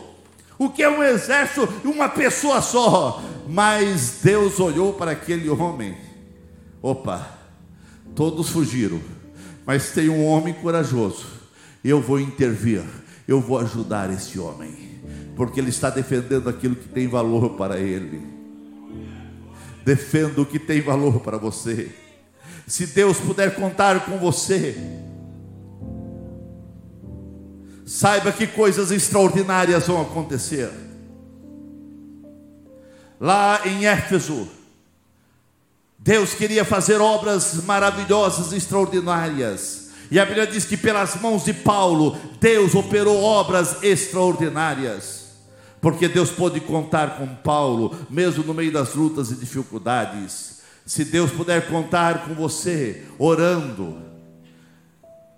O 0.58 0.70
que 0.70 0.82
é 0.82 0.88
um 0.88 1.02
exército? 1.02 1.68
Uma 1.84 2.08
pessoa 2.08 2.62
só. 2.62 3.22
Mas 3.46 4.20
Deus 4.22 4.58
olhou 4.58 4.94
para 4.94 5.10
aquele 5.10 5.50
homem. 5.50 5.96
Opa, 6.80 7.38
todos 8.14 8.48
fugiram, 8.48 9.00
mas 9.66 9.90
tem 9.90 10.08
um 10.08 10.24
homem 10.24 10.54
corajoso. 10.54 11.26
Eu 11.84 12.00
vou 12.00 12.18
intervir, 12.18 12.82
eu 13.26 13.40
vou 13.40 13.58
ajudar 13.58 14.10
esse 14.10 14.38
homem 14.38 14.91
porque 15.36 15.60
ele 15.60 15.70
está 15.70 15.90
defendendo 15.90 16.48
aquilo 16.48 16.76
que 16.76 16.88
tem 16.88 17.08
valor 17.08 17.50
para 17.50 17.78
ele. 17.78 18.22
Defenda 19.84 20.40
o 20.40 20.46
que 20.46 20.58
tem 20.58 20.80
valor 20.80 21.20
para 21.20 21.38
você. 21.38 21.90
Se 22.66 22.86
Deus 22.86 23.18
puder 23.18 23.54
contar 23.54 24.04
com 24.04 24.18
você, 24.18 24.76
saiba 27.84 28.30
que 28.30 28.46
coisas 28.46 28.90
extraordinárias 28.90 29.86
vão 29.86 30.02
acontecer. 30.02 30.70
Lá 33.18 33.60
em 33.66 33.86
Éfeso, 33.86 34.48
Deus 35.98 36.34
queria 36.34 36.64
fazer 36.64 37.00
obras 37.00 37.64
maravilhosas, 37.64 38.52
extraordinárias. 38.52 39.90
E 40.10 40.20
a 40.20 40.26
Bíblia 40.26 40.46
diz 40.46 40.64
que 40.64 40.76
pelas 40.76 41.20
mãos 41.20 41.44
de 41.44 41.54
Paulo, 41.54 42.16
Deus 42.40 42.74
operou 42.74 43.22
obras 43.22 43.82
extraordinárias 43.82 45.21
porque 45.82 46.06
Deus 46.06 46.30
pode 46.30 46.60
contar 46.60 47.18
com 47.18 47.26
Paulo, 47.26 47.94
mesmo 48.08 48.44
no 48.44 48.54
meio 48.54 48.70
das 48.70 48.94
lutas 48.94 49.32
e 49.32 49.34
dificuldades. 49.34 50.62
Se 50.86 51.04
Deus 51.04 51.32
puder 51.32 51.68
contar 51.68 52.24
com 52.24 52.34
você, 52.34 53.02
orando, 53.18 53.98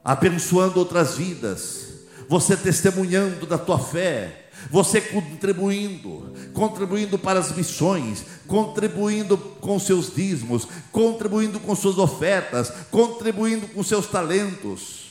abençoando 0.04 0.78
outras 0.78 1.16
vidas, 1.16 1.94
você 2.28 2.58
testemunhando 2.58 3.46
da 3.46 3.56
tua 3.56 3.78
fé, 3.78 4.50
você 4.70 5.00
contribuindo, 5.00 6.34
contribuindo 6.52 7.18
para 7.18 7.40
as 7.40 7.50
missões, 7.56 8.22
contribuindo 8.46 9.38
com 9.38 9.78
seus 9.78 10.14
dízimos, 10.14 10.68
contribuindo 10.92 11.58
com 11.58 11.74
suas 11.74 11.96
ofertas, 11.96 12.70
contribuindo 12.90 13.66
com 13.68 13.82
seus 13.82 14.06
talentos. 14.06 15.03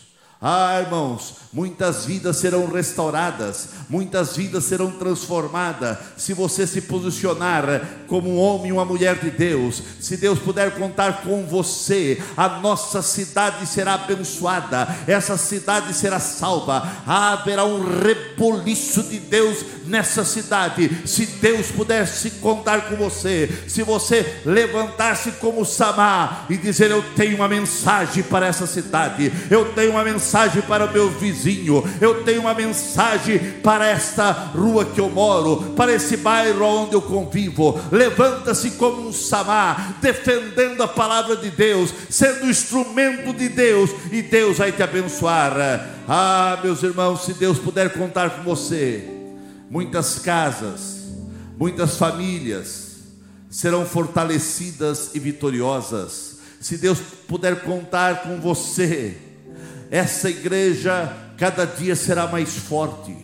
Ah, 0.45 0.81
irmãos, 0.81 1.35
muitas 1.53 2.03
vidas 2.03 2.35
serão 2.35 2.67
restauradas, 2.69 3.69
muitas 3.87 4.35
vidas 4.35 4.65
serão 4.65 4.91
transformadas, 4.91 5.97
se 6.17 6.33
você 6.33 6.67
se 6.67 6.81
posicionar 6.81 7.81
como 8.07 8.29
um 8.29 8.37
homem 8.37 8.67
e 8.67 8.71
uma 8.73 8.83
mulher 8.83 9.15
de 9.15 9.31
Deus, 9.31 9.81
se 10.01 10.17
Deus 10.17 10.39
puder 10.39 10.71
contar 10.71 11.21
com 11.21 11.45
você, 11.45 12.21
a 12.35 12.49
nossa 12.59 13.01
cidade 13.01 13.65
será 13.65 13.93
abençoada, 13.93 14.85
essa 15.07 15.37
cidade 15.37 15.93
será 15.93 16.19
salva, 16.19 16.91
haverá 17.07 17.63
um 17.63 18.01
reboliço 18.01 19.01
de 19.03 19.19
Deus 19.19 19.63
nessa 19.85 20.25
cidade, 20.25 21.07
se 21.07 21.25
Deus 21.25 21.67
pudesse 21.67 22.31
contar 22.31 22.89
com 22.89 22.97
você, 22.97 23.49
se 23.69 23.81
você 23.81 24.41
levantar-se 24.43 25.31
como 25.33 25.63
Samar 25.63 26.47
e 26.49 26.57
dizer: 26.57 26.91
Eu 26.91 27.03
tenho 27.15 27.37
uma 27.37 27.47
mensagem 27.47 28.23
para 28.23 28.47
essa 28.47 28.67
cidade, 28.67 29.31
eu 29.49 29.71
tenho 29.73 29.91
uma 29.91 30.03
mensagem 30.03 30.32
mensagem 30.33 30.63
para 30.63 30.85
o 30.85 30.91
meu 30.91 31.11
vizinho, 31.11 31.83
eu 32.01 32.23
tenho 32.23 32.41
uma 32.41 32.55
mensagem 32.55 33.37
para 33.61 33.87
esta 33.87 34.31
rua 34.31 34.83
que 34.83 34.99
eu 34.99 35.07
moro, 35.07 35.73
para 35.75 35.93
esse 35.93 36.17
bairro 36.17 36.65
onde 36.65 36.95
eu 36.95 37.01
convivo. 37.03 37.79
Levanta-se 37.91 38.71
como 38.71 39.09
um 39.09 39.13
samar, 39.13 39.99
defendendo 40.01 40.81
a 40.81 40.87
palavra 40.87 41.35
de 41.35 41.51
Deus, 41.51 41.93
sendo 42.09 42.49
instrumento 42.49 43.31
de 43.31 43.47
Deus, 43.47 43.91
e 44.11 44.23
Deus 44.23 44.57
vai 44.57 44.71
te 44.71 44.81
abençoar. 44.81 45.53
Ah, 46.07 46.59
meus 46.63 46.81
irmãos, 46.81 47.25
se 47.25 47.35
Deus 47.35 47.59
puder 47.59 47.93
contar 47.93 48.31
com 48.31 48.41
você, 48.41 49.07
muitas 49.69 50.17
casas, 50.17 51.11
muitas 51.59 51.95
famílias 51.95 53.03
serão 53.51 53.85
fortalecidas 53.85 55.11
e 55.13 55.19
vitoriosas. 55.19 56.37
Se 56.59 56.75
Deus 56.75 56.97
puder 57.27 57.61
contar 57.61 58.23
com 58.23 58.41
você, 58.41 59.15
essa 59.93 60.27
igreja 60.27 61.15
cada 61.37 61.65
dia 61.65 61.95
será 61.95 62.25
mais 62.25 62.55
forte, 62.55 63.15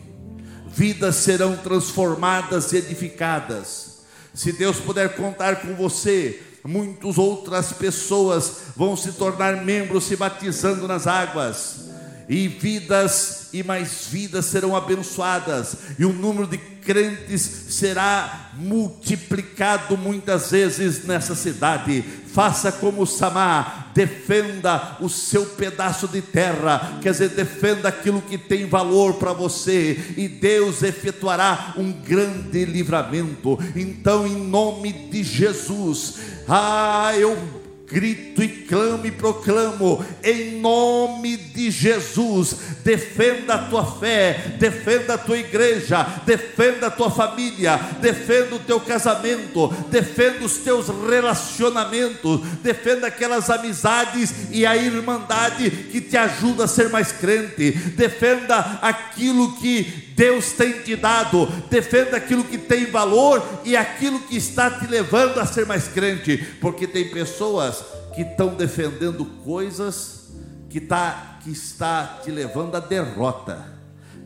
vidas 0.68 1.16
serão 1.16 1.58
transformadas 1.58 2.72
e 2.72 2.78
edificadas. 2.78 4.02
Se 4.36 4.52
Deus 4.52 4.78
puder 4.78 5.16
contar 5.16 5.62
com 5.62 5.74
você, 5.74 6.40
muitas 6.64 7.18
outras 7.18 7.74
pessoas 7.74 8.58
vão 8.76 8.96
se 8.96 9.14
tornar 9.14 9.66
membros, 9.66 10.04
se 10.04 10.16
batizando 10.16 10.88
nas 10.88 11.08
águas, 11.08 11.90
e 12.30 12.48
vidas 12.48 13.50
e 13.52 13.64
mais 13.64 14.06
vidas 14.08 14.46
serão 14.46 14.76
abençoadas, 14.76 15.76
e 15.98 16.06
o 16.06 16.14
número 16.14 16.46
de 16.46 16.60
crentes 16.60 17.42
será 17.70 18.52
multiplicado 18.54 19.98
muitas 19.98 20.52
vezes 20.52 21.04
nessa 21.06 21.34
cidade. 21.34 22.04
Faça 22.32 22.72
como 22.72 23.08
Samar, 23.08 23.92
defenda 23.96 24.98
o 25.00 25.10
seu 25.10 25.46
pedaço 25.46 26.08
de 26.08 26.22
terra, 26.22 27.00
quer 27.02 27.12
dizer, 27.12 27.30
defenda 27.30 27.90
aquilo 27.90 28.22
que 28.22 28.38
tem 28.38 28.68
valor 28.68 29.16
para 29.16 29.34
você, 29.34 30.14
e 30.16 30.28
Deus 30.28 30.84
efetuará 30.84 31.74
um 31.76 31.92
grande 31.92 32.66
livramento. 32.66 33.58
Então, 33.76 34.28
em 34.28 34.36
nome 34.36 34.94
de 34.94 35.24
Jesus, 35.24 36.16
ah, 36.48 37.12
eu 37.18 37.59
grito 37.92 38.44
e 38.44 38.48
clamo 38.48 39.06
e 39.06 39.12
proclamo, 39.12 40.06
em 40.24 40.60
nome 40.60 41.36
de 41.36 41.72
Jesus, 41.72 42.56
defenda 42.84 43.56
a 43.56 43.58
tua 43.58 43.84
fé, 44.00 44.56
defenda 44.60 45.16
a 45.16 45.18
tua 45.18 45.38
igreja, 45.38 46.04
defenda 46.26 46.88
a 46.88 46.92
tua 46.92 47.10
família, 47.10 47.80
defenda 48.00 48.56
o 48.56 48.60
teu 48.60 48.80
casamento, 48.80 49.68
defenda 49.90 50.46
os 50.46 50.58
teus 50.58 50.88
relacionamentos, 50.88 52.42
defenda 52.62 53.08
aquelas 53.08 53.50
amizades 53.50 54.34
e 54.52 54.66
a 54.66 54.78
irmandade 54.78 55.70
que 55.70 56.00
te 56.00 56.16
ajuda 56.16 56.66
a 56.66 56.68
ser 56.68 56.90
mais 56.90 57.12
crente, 57.12 57.72
defenda 57.72 58.80
aquilo 58.82 59.56
que 59.58 60.10
Deus 60.16 60.52
tem 60.52 60.74
te 60.74 60.96
dado, 60.96 61.46
defenda 61.70 62.18
aquilo 62.18 62.44
que 62.44 62.58
tem 62.58 62.86
valor 62.88 63.42
e 63.64 63.76
aquilo 63.76 64.20
que 64.20 64.36
está 64.36 64.70
te 64.70 64.86
levando 64.86 65.40
a 65.40 65.46
ser 65.46 65.66
mais 65.66 65.88
crente, 65.88 66.38
porque 66.60 66.86
tem 66.86 67.08
pessoas 67.08 67.79
que 68.20 68.24
estão 68.24 68.54
defendendo 68.54 69.24
coisas 69.46 70.28
que, 70.70 70.82
tá, 70.82 71.40
que 71.42 71.52
está 71.52 72.20
te 72.22 72.30
levando 72.30 72.76
à 72.76 72.82
derrota, 72.82 73.66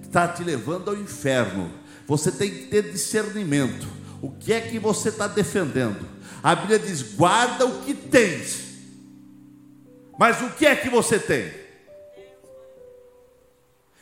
que 0.01 0.07
está 0.07 0.27
te 0.27 0.43
levando 0.43 0.89
ao 0.89 0.97
inferno. 0.97 1.71
Você 2.07 2.31
tem 2.31 2.49
que 2.49 2.65
ter 2.65 2.91
discernimento. 2.91 3.87
O 4.19 4.31
que 4.31 4.51
é 4.51 4.61
que 4.61 4.79
você 4.79 5.09
está 5.09 5.27
defendendo? 5.27 6.07
A 6.41 6.55
Bíblia 6.55 6.79
diz: 6.79 7.03
guarda 7.13 7.67
o 7.67 7.83
que 7.83 7.93
tens. 7.93 8.63
Mas 10.17 10.41
o 10.41 10.49
que 10.49 10.65
é 10.65 10.75
que 10.75 10.89
você 10.89 11.19
tem? 11.19 11.53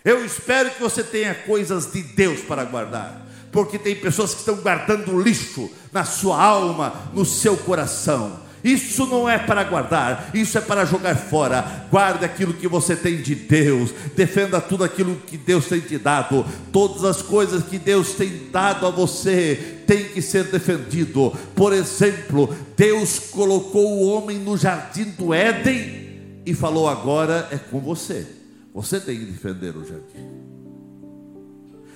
Eu 0.06 0.24
espero 0.24 0.72
que 0.72 0.82
você 0.82 1.04
tenha 1.04 1.36
coisas 1.36 1.92
de 1.92 2.02
Deus 2.02 2.40
para 2.40 2.64
guardar, 2.64 3.28
porque 3.52 3.78
tem 3.78 3.98
pessoas 3.98 4.34
que 4.34 4.40
estão 4.40 4.56
guardando 4.56 5.22
lixo 5.22 5.70
na 5.92 6.06
sua 6.06 6.42
alma, 6.42 7.12
no 7.14 7.26
seu 7.26 7.58
coração. 7.58 8.50
Isso 8.64 9.08
não 9.08 9.28
é 9.28 9.40
para 9.40 9.64
guardar, 9.64 10.30
isso 10.34 10.58
é 10.58 10.62
para 10.62 10.86
jogar 10.86 11.16
fora. 11.16 11.88
Guarde 11.90 12.24
aquilo 12.24 12.54
que 12.54 12.68
você 12.68 12.96
tem 12.96 13.22
de 13.22 13.34
Deus, 13.34 13.92
defenda 14.16 14.62
tudo 14.62 14.84
aquilo 14.84 15.16
que 15.28 15.38
Deus 15.38 15.66
tem 15.66 15.80
te 15.80 15.98
dado. 15.98 16.46
Todas 16.72 17.04
as 17.04 17.22
coisas 17.22 17.64
que 17.64 17.80
Deus 17.80 18.14
tem 18.14 18.50
dado 18.52 18.86
a 18.86 18.90
você 18.92 19.84
tem 19.88 20.06
que 20.10 20.22
ser 20.22 20.46
defendido. 20.46 21.34
Por 21.56 21.74
exemplo, 21.74 22.56
Deus 22.78 23.20
colocou 23.32 23.98
o 23.98 24.08
homem 24.08 24.38
no 24.38 24.56
jardim 24.56 25.06
do 25.06 25.34
Éden 25.34 26.42
e 26.46 26.54
falou: 26.54 26.88
agora 26.88 27.48
é 27.52 27.58
com 27.58 27.80
você. 27.80 28.28
Você 28.74 29.00
tem 29.00 29.18
que 29.20 29.26
defender 29.26 29.76
o 29.76 29.84
jardim. 29.84 30.30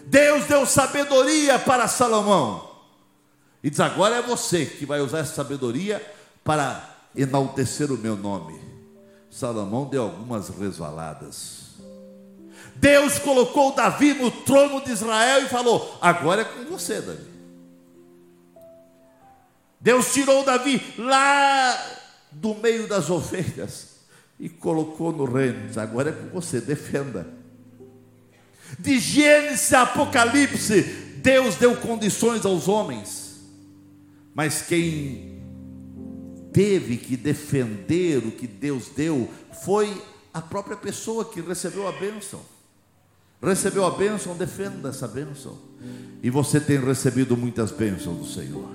Deus 0.08 0.46
deu 0.46 0.66
sabedoria 0.66 1.58
para 1.60 1.88
Salomão. 1.88 2.70
E 3.64 3.70
diz: 3.70 3.80
agora 3.80 4.16
é 4.16 4.22
você 4.22 4.66
que 4.66 4.86
vai 4.86 5.00
usar 5.00 5.20
essa 5.20 5.36
sabedoria 5.36 6.15
para 6.46 6.96
enaltecer 7.16 7.92
o 7.92 7.98
meu 7.98 8.16
nome. 8.16 8.62
Salomão 9.32 9.86
deu 9.86 10.04
algumas 10.04 10.48
resvaladas. 10.48 11.66
Deus 12.76 13.18
colocou 13.18 13.74
Davi 13.74 14.14
no 14.14 14.30
trono 14.30 14.80
de 14.82 14.92
Israel 14.92 15.44
e 15.44 15.50
falou: 15.50 15.98
agora 16.00 16.44
é 16.44 16.46
com 16.46 16.66
você, 16.66 17.02
Davi. 17.02 17.36
Deus 19.82 20.14
tirou 20.14 20.46
Davi 20.46 20.82
lá 20.98 21.78
do 22.32 22.54
meio 22.56 22.88
das 22.88 23.10
ovelhas 23.10 23.96
e 24.40 24.48
colocou 24.48 25.12
no 25.12 25.26
reino. 25.26 25.70
Agora 25.80 26.12
é 26.12 26.14
com 26.14 26.30
você, 26.30 26.62
defenda. 26.62 27.28
De 28.80 29.00
Gênesis 29.00 29.74
a 29.74 29.84
Apocalipse, 29.84 30.82
Deus 31.18 31.56
deu 31.56 31.76
condições 31.78 32.46
aos 32.46 32.68
homens, 32.68 33.40
mas 34.34 34.62
quem 34.62 35.35
teve 36.56 36.96
que 36.96 37.18
defender 37.18 38.26
o 38.26 38.32
que 38.32 38.48
Deus 38.48 38.86
deu 38.96 39.30
foi 39.66 40.02
a 40.34 40.42
própria 40.42 40.78
pessoa 40.78 41.26
que 41.26 41.42
recebeu 41.42 41.86
a 41.86 41.92
bênção. 41.92 42.40
Recebeu 43.44 43.86
a 43.86 43.92
bênção, 43.92 44.38
defenda 44.38 44.88
essa 44.88 45.06
bênção. 45.06 45.58
E 46.24 46.30
você 46.30 46.62
tem 46.62 46.80
recebido 46.80 47.36
muitas 47.36 47.72
bênçãos 47.72 48.18
do 48.18 48.26
Senhor. 48.26 48.70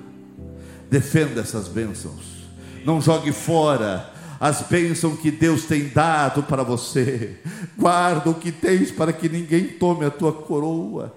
Defenda 0.90 1.40
essas 1.40 1.68
bênçãos. 1.68 2.44
Não 2.84 3.00
jogue 3.00 3.32
fora 3.32 4.12
as 4.38 4.60
bênçãos 4.60 5.18
que 5.18 5.30
Deus 5.30 5.64
tem 5.64 5.88
dado 5.88 6.42
para 6.42 6.62
você. 6.62 7.40
Guarda 7.78 8.28
o 8.28 8.34
que 8.34 8.52
tens 8.52 8.90
para 8.90 9.10
que 9.10 9.26
ninguém 9.26 9.68
tome 9.68 10.04
a 10.04 10.10
tua 10.10 10.34
coroa. 10.34 11.16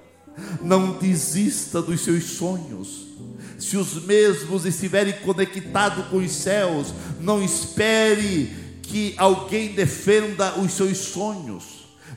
Não 0.62 0.98
desista 0.98 1.82
dos 1.82 2.00
seus 2.00 2.24
sonhos. 2.24 3.13
Se 3.64 3.78
os 3.78 3.94
mesmos 4.04 4.66
estiverem 4.66 5.14
conectados 5.14 6.06
com 6.08 6.18
os 6.18 6.32
céus, 6.32 6.94
não 7.22 7.42
espere 7.42 8.54
que 8.82 9.16
alguém 9.18 9.70
defenda 9.70 10.60
os 10.60 10.74
seus 10.74 10.98
sonhos. 10.98 11.64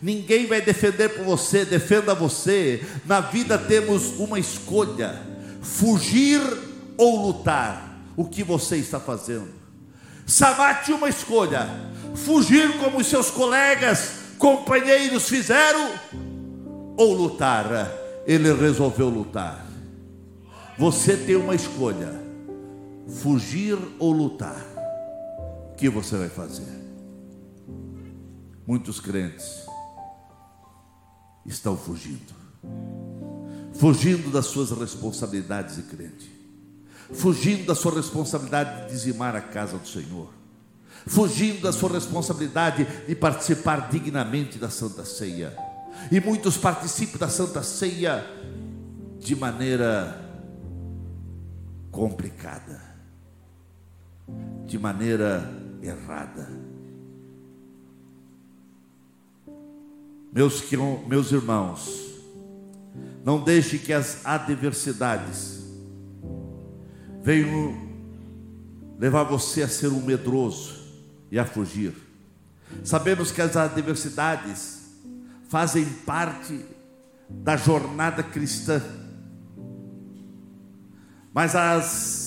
Ninguém 0.03 0.47
vai 0.47 0.61
defender 0.61 1.11
por 1.11 1.25
você, 1.25 1.65
defenda 1.65 2.17
você. 2.17 2.85
Na 3.05 3.21
vida 3.21 3.57
temos 3.57 4.19
uma 4.19 4.41
escolha: 4.41 5.23
fugir 5.63 6.41
ou 6.97 7.29
lutar. 7.29 7.97
O 8.17 8.25
que 8.25 8.43
você 8.43 8.77
está 8.77 8.99
fazendo? 8.99 9.49
Tinha 10.85 10.97
uma 10.97 11.09
escolha: 11.09 11.71
fugir 12.17 12.77
como 12.79 12.99
os 12.99 13.07
seus 13.07 13.31
colegas, 13.31 14.11
companheiros 14.37 15.29
fizeram, 15.29 15.93
ou 16.97 17.15
lutar. 17.15 17.89
Ele 18.27 18.53
resolveu 18.53 19.09
lutar. 19.09 19.66
Você 20.79 21.17
tem 21.17 21.37
uma 21.37 21.55
escolha: 21.55 22.13
fugir 23.09 23.79
ou 23.99 24.13
lutar. 24.13 24.65
O 25.73 25.75
que 25.77 25.89
você 25.89 26.17
vai 26.17 26.29
fazer? 26.29 26.77
Muitos 28.67 28.99
crentes 28.99 29.65
estão 31.45 31.77
fugindo, 31.77 32.35
fugindo 33.75 34.31
das 34.31 34.47
suas 34.47 34.71
responsabilidades 34.71 35.77
de 35.77 35.83
crente 35.83 36.37
fugindo 37.13 37.67
da 37.67 37.75
sua 37.75 37.95
responsabilidade 37.95 38.83
de 38.83 38.93
dizimar 38.93 39.37
a 39.37 39.41
casa 39.41 39.79
do 39.79 39.87
Senhor, 39.87 40.29
fugindo 41.07 41.61
da 41.63 41.73
sua 41.73 41.93
responsabilidade 41.93 42.87
de 43.07 43.15
participar 43.15 43.89
dignamente 43.91 44.59
da 44.59 44.69
Santa 44.69 45.05
Ceia. 45.05 45.57
E 46.11 46.21
muitos 46.21 46.57
participam 46.57 47.19
da 47.19 47.29
Santa 47.29 47.63
Ceia 47.63 48.25
de 49.19 49.35
maneira 49.35 50.26
complicada, 51.97 52.79
de 54.67 54.79
maneira 54.79 55.51
errada. 55.81 56.47
Meus, 60.31 60.63
meus 61.09 61.33
irmãos, 61.33 62.21
não 63.25 63.43
deixe 63.43 63.79
que 63.79 63.95
as 63.95 64.27
adversidades 64.27 65.65
veio 67.23 67.75
levar 68.99 69.23
você 69.23 69.63
a 69.63 69.69
ser 69.69 69.89
um 69.89 70.03
medroso 70.03 70.77
e 71.31 71.39
a 71.39 71.47
fugir. 71.47 71.95
Sabemos 72.85 73.31
que 73.33 73.41
as 73.41 73.57
adversidades 73.57 74.83
fazem 75.49 75.87
parte 76.05 76.63
da 77.31 77.57
jornada 77.57 78.23
cristã, 78.23 78.83
mas 81.37 81.55
as 81.55 82.27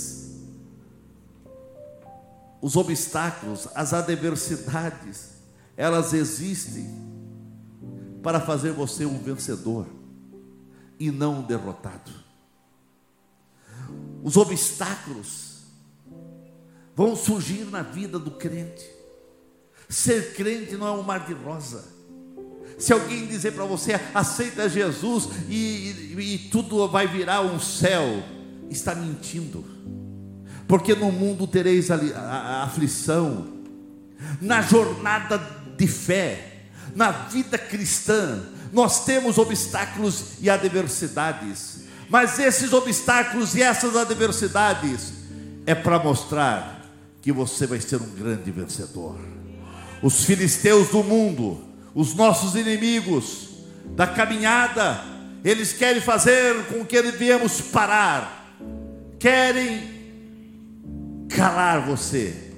os 2.61 2.75
obstáculos, 2.75 3.67
as 3.73 3.93
adversidades, 3.93 5.29
elas 5.75 6.13
existem 6.13 6.87
para 8.21 8.39
fazer 8.39 8.71
você 8.71 9.05
um 9.05 9.17
vencedor 9.17 9.87
e 10.99 11.09
não 11.09 11.39
um 11.39 11.41
derrotado 11.41 12.29
os 14.23 14.37
obstáculos 14.37 15.59
vão 16.95 17.15
surgir 17.15 17.65
na 17.65 17.81
vida 17.81 18.19
do 18.19 18.31
crente. 18.31 18.85
Ser 19.87 20.33
crente 20.33 20.75
não 20.75 20.87
é 20.87 20.91
um 20.91 21.01
mar 21.01 21.25
de 21.25 21.33
rosa. 21.33 21.83
Se 22.77 22.93
alguém 22.93 23.25
dizer 23.25 23.53
para 23.53 23.65
você, 23.65 23.93
aceita 24.13 24.69
Jesus 24.69 25.29
e, 25.49 26.15
e, 26.17 26.35
e 26.35 26.37
tudo 26.49 26.87
vai 26.87 27.07
virar 27.07 27.41
um 27.41 27.59
céu, 27.59 28.03
está 28.69 28.95
mentindo. 28.95 29.65
Porque 30.67 30.93
no 30.95 31.11
mundo 31.11 31.47
tereis 31.47 31.89
a, 31.89 31.95
a, 31.95 32.19
a 32.19 32.63
aflição, 32.63 33.47
na 34.41 34.61
jornada 34.61 35.41
de 35.77 35.87
fé, 35.87 36.63
na 36.95 37.11
vida 37.11 37.57
cristã, 37.57 38.41
nós 38.71 39.05
temos 39.05 39.37
obstáculos 39.37 40.33
e 40.41 40.49
adversidades. 40.49 41.85
Mas 42.09 42.39
esses 42.39 42.73
obstáculos 42.73 43.55
e 43.55 43.61
essas 43.61 43.95
adversidades 43.95 45.13
é 45.65 45.75
para 45.75 45.99
mostrar 45.99 46.85
que 47.21 47.31
você 47.31 47.67
vai 47.67 47.79
ser 47.79 47.97
um 47.97 48.09
grande 48.09 48.51
vencedor. 48.51 49.17
Os 50.01 50.23
filisteus 50.23 50.89
do 50.89 51.03
mundo, 51.03 51.63
os 51.93 52.15
nossos 52.15 52.55
inimigos 52.55 53.49
da 53.95 54.07
caminhada, 54.07 55.03
eles 55.43 55.73
querem 55.73 56.01
fazer 56.01 56.65
com 56.65 56.85
que 56.85 57.01
viemos 57.11 57.61
parar, 57.61 58.38
querem 59.19 59.99
calar 61.29 61.85
você, 61.85 62.53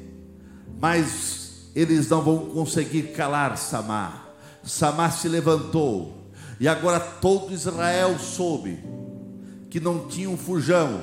mas 0.79 1.71
eles 1.75 2.07
não 2.09 2.21
vão 2.21 2.49
conseguir 2.49 3.13
calar 3.13 3.57
Samar. 3.57 4.29
Samar 4.63 5.11
se 5.11 5.27
levantou, 5.27 6.31
e 6.59 6.67
agora 6.67 6.99
todo 6.99 7.53
Israel 7.53 8.17
soube 8.19 8.79
que 9.69 9.79
não 9.79 10.07
tinha 10.07 10.29
um 10.29 10.37
fujão, 10.37 11.01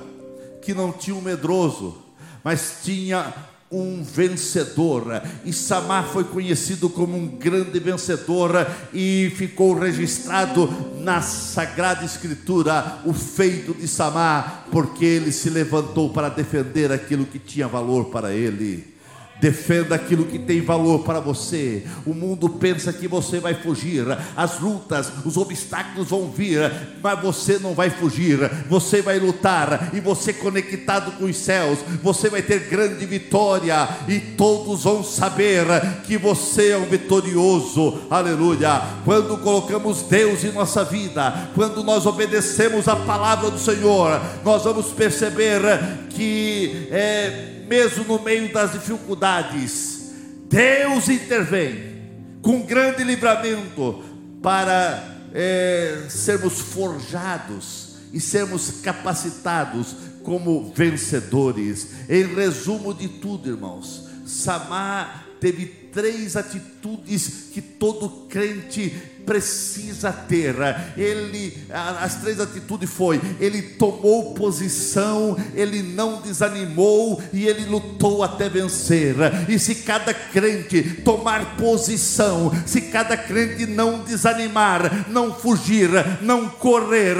que 0.62 0.72
não 0.72 0.92
tinha 0.92 1.16
um 1.16 1.20
medroso, 1.20 1.96
mas 2.44 2.78
tinha 2.84 3.34
um 3.70 4.02
vencedor. 4.02 5.22
E 5.44 5.52
Samar 5.52 6.08
foi 6.08 6.24
conhecido 6.24 6.88
como 6.88 7.16
um 7.16 7.26
grande 7.26 7.78
vencedor 7.78 8.66
e 8.92 9.32
ficou 9.36 9.78
registrado 9.78 10.68
na 11.00 11.20
Sagrada 11.20 12.04
Escritura 12.04 12.98
o 13.04 13.12
feito 13.12 13.74
de 13.74 13.86
Samar, 13.86 14.66
porque 14.70 15.04
ele 15.04 15.32
se 15.32 15.50
levantou 15.50 16.10
para 16.10 16.28
defender 16.28 16.90
aquilo 16.90 17.26
que 17.26 17.38
tinha 17.38 17.68
valor 17.68 18.06
para 18.06 18.32
ele. 18.32 18.97
Defenda 19.40 19.94
aquilo 19.94 20.24
que 20.24 20.38
tem 20.38 20.60
valor 20.60 21.00
para 21.00 21.20
você. 21.20 21.84
O 22.04 22.12
mundo 22.12 22.48
pensa 22.48 22.92
que 22.92 23.06
você 23.06 23.38
vai 23.38 23.54
fugir. 23.54 24.04
As 24.36 24.58
lutas, 24.58 25.12
os 25.24 25.36
obstáculos 25.36 26.08
vão 26.08 26.30
vir, 26.30 26.70
mas 27.02 27.20
você 27.20 27.58
não 27.58 27.74
vai 27.74 27.90
fugir. 27.90 28.38
Você 28.68 29.00
vai 29.00 29.18
lutar 29.18 29.90
e 29.92 30.00
você 30.00 30.32
conectado 30.32 31.12
com 31.12 31.24
os 31.24 31.36
céus, 31.36 31.78
você 32.02 32.28
vai 32.28 32.42
ter 32.42 32.68
grande 32.68 33.06
vitória 33.06 33.88
e 34.08 34.18
todos 34.18 34.84
vão 34.84 35.04
saber 35.04 35.66
que 36.04 36.16
você 36.18 36.70
é 36.70 36.76
um 36.76 36.86
vitorioso. 36.86 38.00
Aleluia. 38.10 38.82
Quando 39.04 39.38
colocamos 39.38 40.02
Deus 40.02 40.42
em 40.44 40.52
nossa 40.52 40.84
vida, 40.84 41.50
quando 41.54 41.84
nós 41.84 42.06
obedecemos 42.06 42.88
a 42.88 42.96
palavra 42.96 43.50
do 43.50 43.58
Senhor, 43.58 44.20
nós 44.44 44.64
vamos 44.64 44.86
perceber 44.86 45.60
que 46.10 46.88
é 46.90 47.57
mesmo 47.68 48.04
no 48.04 48.22
meio 48.22 48.52
das 48.52 48.72
dificuldades, 48.72 50.12
Deus 50.48 51.08
intervém 51.08 51.98
com 52.40 52.62
grande 52.62 53.04
livramento 53.04 54.02
para 54.42 55.16
é, 55.34 56.06
sermos 56.08 56.58
forjados 56.58 57.96
e 58.12 58.20
sermos 58.20 58.80
capacitados 58.82 59.94
como 60.22 60.72
vencedores. 60.74 62.08
Em 62.08 62.34
resumo 62.34 62.94
de 62.94 63.08
tudo, 63.08 63.48
irmãos, 63.48 64.08
Samar 64.24 65.26
teve 65.40 65.66
três 65.92 66.36
atitudes 66.36 67.48
que 67.52 67.60
todo 67.60 68.26
crente 68.28 68.94
precisa 69.28 70.10
ter. 70.10 70.56
Ele, 70.96 71.54
as 72.00 72.16
três 72.16 72.40
atitudes 72.40 72.88
foi: 72.88 73.20
ele 73.38 73.60
tomou 73.60 74.32
posição, 74.34 75.36
ele 75.54 75.82
não 75.82 76.22
desanimou 76.22 77.22
e 77.32 77.46
ele 77.46 77.66
lutou 77.66 78.22
até 78.22 78.48
vencer. 78.48 79.14
E 79.46 79.58
se 79.58 79.76
cada 79.76 80.14
crente 80.14 81.02
tomar 81.04 81.56
posição, 81.56 82.50
se 82.66 82.80
cada 82.80 83.16
crente 83.16 83.66
não 83.66 84.02
desanimar, 84.02 85.10
não 85.10 85.34
fugir, 85.34 85.90
não 86.22 86.48
correr 86.48 87.16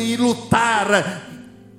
e 0.00 0.16
lutar, 0.16 1.25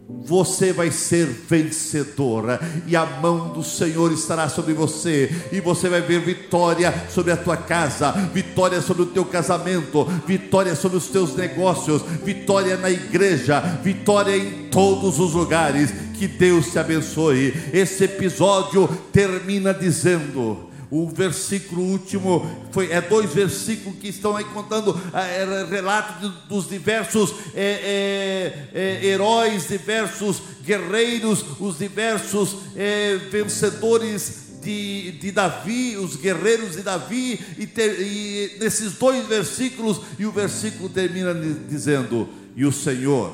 você 0.09 0.71
vai 0.71 0.89
ser 0.89 1.25
vencedora 1.25 2.59
e 2.87 2.95
a 2.95 3.05
mão 3.05 3.49
do 3.49 3.61
Senhor 3.61 4.11
estará 4.13 4.47
sobre 4.47 4.73
você 4.73 5.29
e 5.51 5.59
você 5.59 5.89
vai 5.89 6.01
ver 6.01 6.21
vitória 6.21 6.93
sobre 7.09 7.31
a 7.31 7.37
tua 7.37 7.57
casa, 7.57 8.11
vitória 8.33 8.81
sobre 8.81 9.03
o 9.03 9.07
teu 9.07 9.25
casamento, 9.25 10.05
vitória 10.25 10.75
sobre 10.75 10.97
os 10.97 11.07
teus 11.07 11.35
negócios, 11.35 12.01
vitória 12.23 12.77
na 12.77 12.89
igreja, 12.89 13.59
vitória 13.83 14.35
em 14.35 14.69
todos 14.69 15.19
os 15.19 15.33
lugares. 15.33 15.93
Que 16.13 16.27
Deus 16.27 16.71
te 16.71 16.79
abençoe. 16.79 17.53
Esse 17.73 18.05
episódio 18.05 18.87
termina 19.11 19.73
dizendo: 19.73 20.66
o 20.89 21.07
versículo 21.09 21.81
último 21.81 22.45
foi, 22.71 22.91
é 22.91 23.01
dois 23.01 23.33
versículos 23.33 23.99
que 23.99 24.07
estão 24.07 24.35
aí 24.35 24.45
contando 24.45 24.99
é, 25.13 25.65
relatos 25.69 26.21
de, 26.21 26.47
dos 26.47 26.69
diversos 26.69 27.33
é, 27.53 28.69
é, 28.73 28.79
é, 28.79 29.05
heróis, 29.05 29.67
diversos 29.67 30.41
guerreiros, 30.63 31.43
os 31.59 31.77
diversos 31.77 32.55
é, 32.75 33.17
vencedores 33.29 34.47
de, 34.61 35.11
de, 35.13 35.31
Davi, 35.31 35.97
os 35.97 36.15
guerreiros 36.15 36.75
de 36.75 36.83
Davi, 36.83 37.39
e, 37.57 37.67
ter, 37.67 38.01
e 38.01 38.57
nesses 38.59 38.93
dois 38.93 39.25
versículos, 39.25 40.01
e 40.17 40.25
o 40.25 40.31
versículo 40.31 40.89
termina 40.89 41.33
dizendo: 41.33 42.27
E 42.55 42.65
o 42.65 42.71
Senhor 42.71 43.33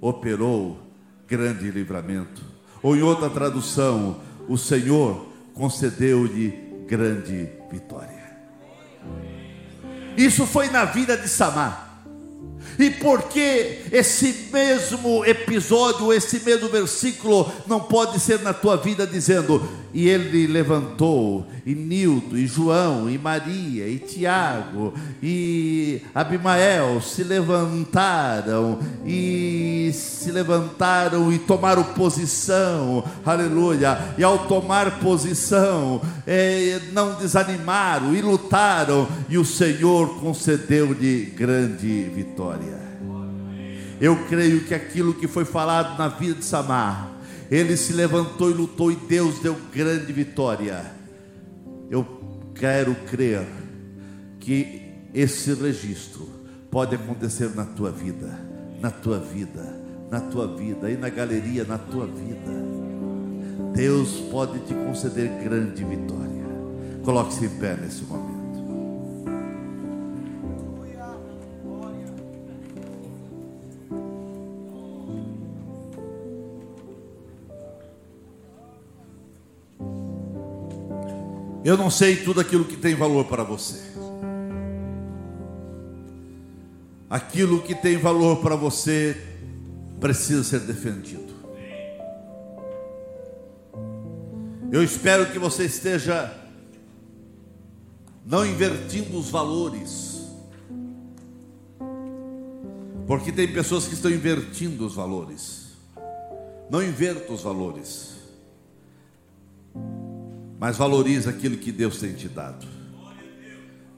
operou 0.00 0.78
grande 1.26 1.70
livramento. 1.70 2.42
Ou 2.82 2.96
em 2.96 3.02
outra 3.02 3.28
tradução, 3.28 4.20
o 4.48 4.56
Senhor 4.56 5.26
concedeu-lhe 5.54 6.67
grande 6.88 7.50
vitória. 7.70 8.26
Isso 10.16 10.46
foi 10.46 10.68
na 10.68 10.86
vida 10.86 11.16
de 11.16 11.28
Samar. 11.28 11.87
E 12.78 12.90
por 12.90 13.24
que 13.24 13.80
esse 13.90 14.50
mesmo 14.52 15.24
episódio, 15.24 16.12
esse 16.12 16.40
mesmo 16.44 16.68
versículo 16.68 17.50
não 17.66 17.80
pode 17.80 18.20
ser 18.20 18.40
na 18.40 18.54
tua 18.54 18.76
vida 18.76 19.06
dizendo: 19.06 19.68
e 19.92 20.08
ele 20.08 20.46
levantou, 20.46 21.46
e 21.64 21.74
Nildo, 21.74 22.38
e 22.38 22.46
João, 22.46 23.08
e 23.08 23.16
Maria, 23.16 23.88
e 23.88 23.98
Tiago, 23.98 24.92
e 25.22 26.02
Abimael 26.14 27.00
se 27.00 27.24
levantaram, 27.24 28.78
e 29.04 29.90
se 29.94 30.30
levantaram 30.30 31.32
e 31.32 31.38
tomaram 31.38 31.82
posição, 31.82 33.02
aleluia, 33.24 33.98
e 34.18 34.22
ao 34.22 34.46
tomar 34.46 35.00
posição, 35.00 36.02
é, 36.26 36.80
não 36.92 37.14
desanimaram 37.14 38.14
e 38.14 38.20
lutaram, 38.20 39.08
e 39.28 39.38
o 39.38 39.44
Senhor 39.44 40.20
concedeu-lhe 40.20 41.24
grande 41.36 42.10
vitória. 42.14 42.67
Eu 44.00 44.16
creio 44.26 44.64
que 44.64 44.74
aquilo 44.74 45.14
que 45.14 45.26
foi 45.26 45.44
falado 45.44 45.98
na 45.98 46.08
vida 46.08 46.34
de 46.34 46.44
Samar, 46.44 47.10
ele 47.50 47.76
se 47.76 47.92
levantou 47.92 48.50
e 48.50 48.54
lutou 48.54 48.92
e 48.92 48.96
Deus 48.96 49.38
deu 49.40 49.56
grande 49.72 50.12
vitória. 50.12 50.84
Eu 51.90 52.06
quero 52.54 52.94
crer 53.06 53.46
que 54.38 54.82
esse 55.12 55.52
registro 55.54 56.28
pode 56.70 56.94
acontecer 56.94 57.54
na 57.54 57.64
tua 57.64 57.90
vida, 57.90 58.38
na 58.80 58.90
tua 58.90 59.18
vida, 59.18 59.74
na 60.10 60.20
tua 60.20 60.46
vida, 60.56 60.86
aí 60.86 60.96
na 60.96 61.08
galeria, 61.08 61.64
na 61.64 61.78
tua 61.78 62.06
vida. 62.06 62.78
Deus 63.74 64.20
pode 64.30 64.58
te 64.60 64.74
conceder 64.74 65.28
grande 65.42 65.84
vitória. 65.84 66.46
Coloque-se 67.02 67.46
em 67.46 67.48
pé 67.48 67.76
nesse 67.76 68.04
momento. 68.04 68.27
Eu 81.68 81.76
não 81.76 81.90
sei 81.90 82.16
tudo 82.16 82.40
aquilo 82.40 82.64
que 82.64 82.78
tem 82.78 82.94
valor 82.94 83.26
para 83.26 83.44
você. 83.44 83.78
Aquilo 87.10 87.60
que 87.60 87.74
tem 87.74 87.98
valor 87.98 88.36
para 88.40 88.56
você 88.56 89.14
precisa 90.00 90.42
ser 90.42 90.60
defendido. 90.60 91.34
Eu 94.72 94.82
espero 94.82 95.30
que 95.30 95.38
você 95.38 95.66
esteja 95.66 96.34
não 98.24 98.46
invertindo 98.46 99.18
os 99.18 99.28
valores. 99.28 100.22
Porque 103.06 103.30
tem 103.30 103.52
pessoas 103.52 103.86
que 103.86 103.92
estão 103.92 104.10
invertindo 104.10 104.86
os 104.86 104.94
valores. 104.94 105.66
Não 106.70 106.82
inverta 106.82 107.30
os 107.30 107.42
valores 107.42 108.17
mas 110.58 110.76
valoriza 110.76 111.30
aquilo 111.30 111.56
que 111.56 111.70
Deus 111.70 111.98
tem 111.98 112.12
te 112.14 112.28
dado. 112.28 112.66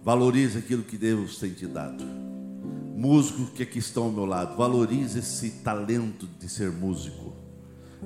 Valorize 0.05 0.59
aquilo 0.59 0.83
que 0.83 0.99
Deus 0.99 1.39
tem 1.39 1.53
te 1.53 1.67
dado. 1.67 2.05
Músicos 2.05 3.49
que 3.51 3.63
aqui 3.63 3.79
estão 3.79 4.05
ao 4.05 4.13
meu 4.13 4.27
lado, 4.27 4.57
valorize 4.57 5.19
esse 5.19 5.51
talento 5.63 6.29
de 6.39 6.49
ser 6.49 6.71
músico. 6.71 7.35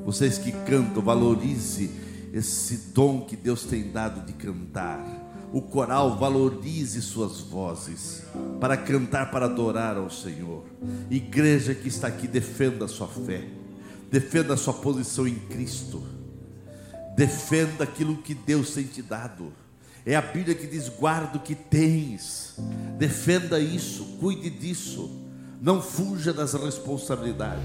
Vocês 0.04 0.38
que 0.38 0.52
cantam, 0.52 1.02
valorize 1.02 1.90
esse 2.32 2.92
dom 2.92 3.22
que 3.22 3.36
Deus 3.36 3.64
tem 3.64 3.90
dado 3.90 4.24
de 4.24 4.32
cantar. 4.32 5.04
O 5.52 5.60
coral 5.60 6.16
valorize 6.16 7.00
suas 7.02 7.40
vozes 7.40 8.22
para 8.60 8.76
cantar, 8.76 9.30
para 9.30 9.46
adorar 9.46 9.96
ao 9.96 10.10
Senhor. 10.10 10.64
Igreja 11.10 11.74
que 11.74 11.88
está 11.88 12.08
aqui, 12.08 12.26
defenda 12.28 12.84
a 12.84 12.88
sua 12.88 13.08
fé, 13.08 13.48
defenda 14.10 14.54
a 14.54 14.56
sua 14.56 14.74
posição 14.74 15.26
em 15.26 15.34
Cristo 15.34 16.02
Defenda 17.16 17.84
aquilo 17.84 18.16
que 18.16 18.34
Deus 18.34 18.74
tem 18.74 18.84
te 18.84 19.02
dado. 19.02 19.52
É 20.04 20.16
a 20.16 20.22
Bíblia 20.22 20.54
que 20.54 20.66
diz: 20.66 20.88
guarda 20.88 21.38
o 21.38 21.40
que 21.40 21.54
tens. 21.54 22.56
Defenda 22.98 23.58
isso, 23.58 24.16
cuide 24.20 24.50
disso. 24.50 25.10
Não 25.60 25.80
fuja 25.80 26.32
das 26.32 26.52
responsabilidades. 26.54 27.64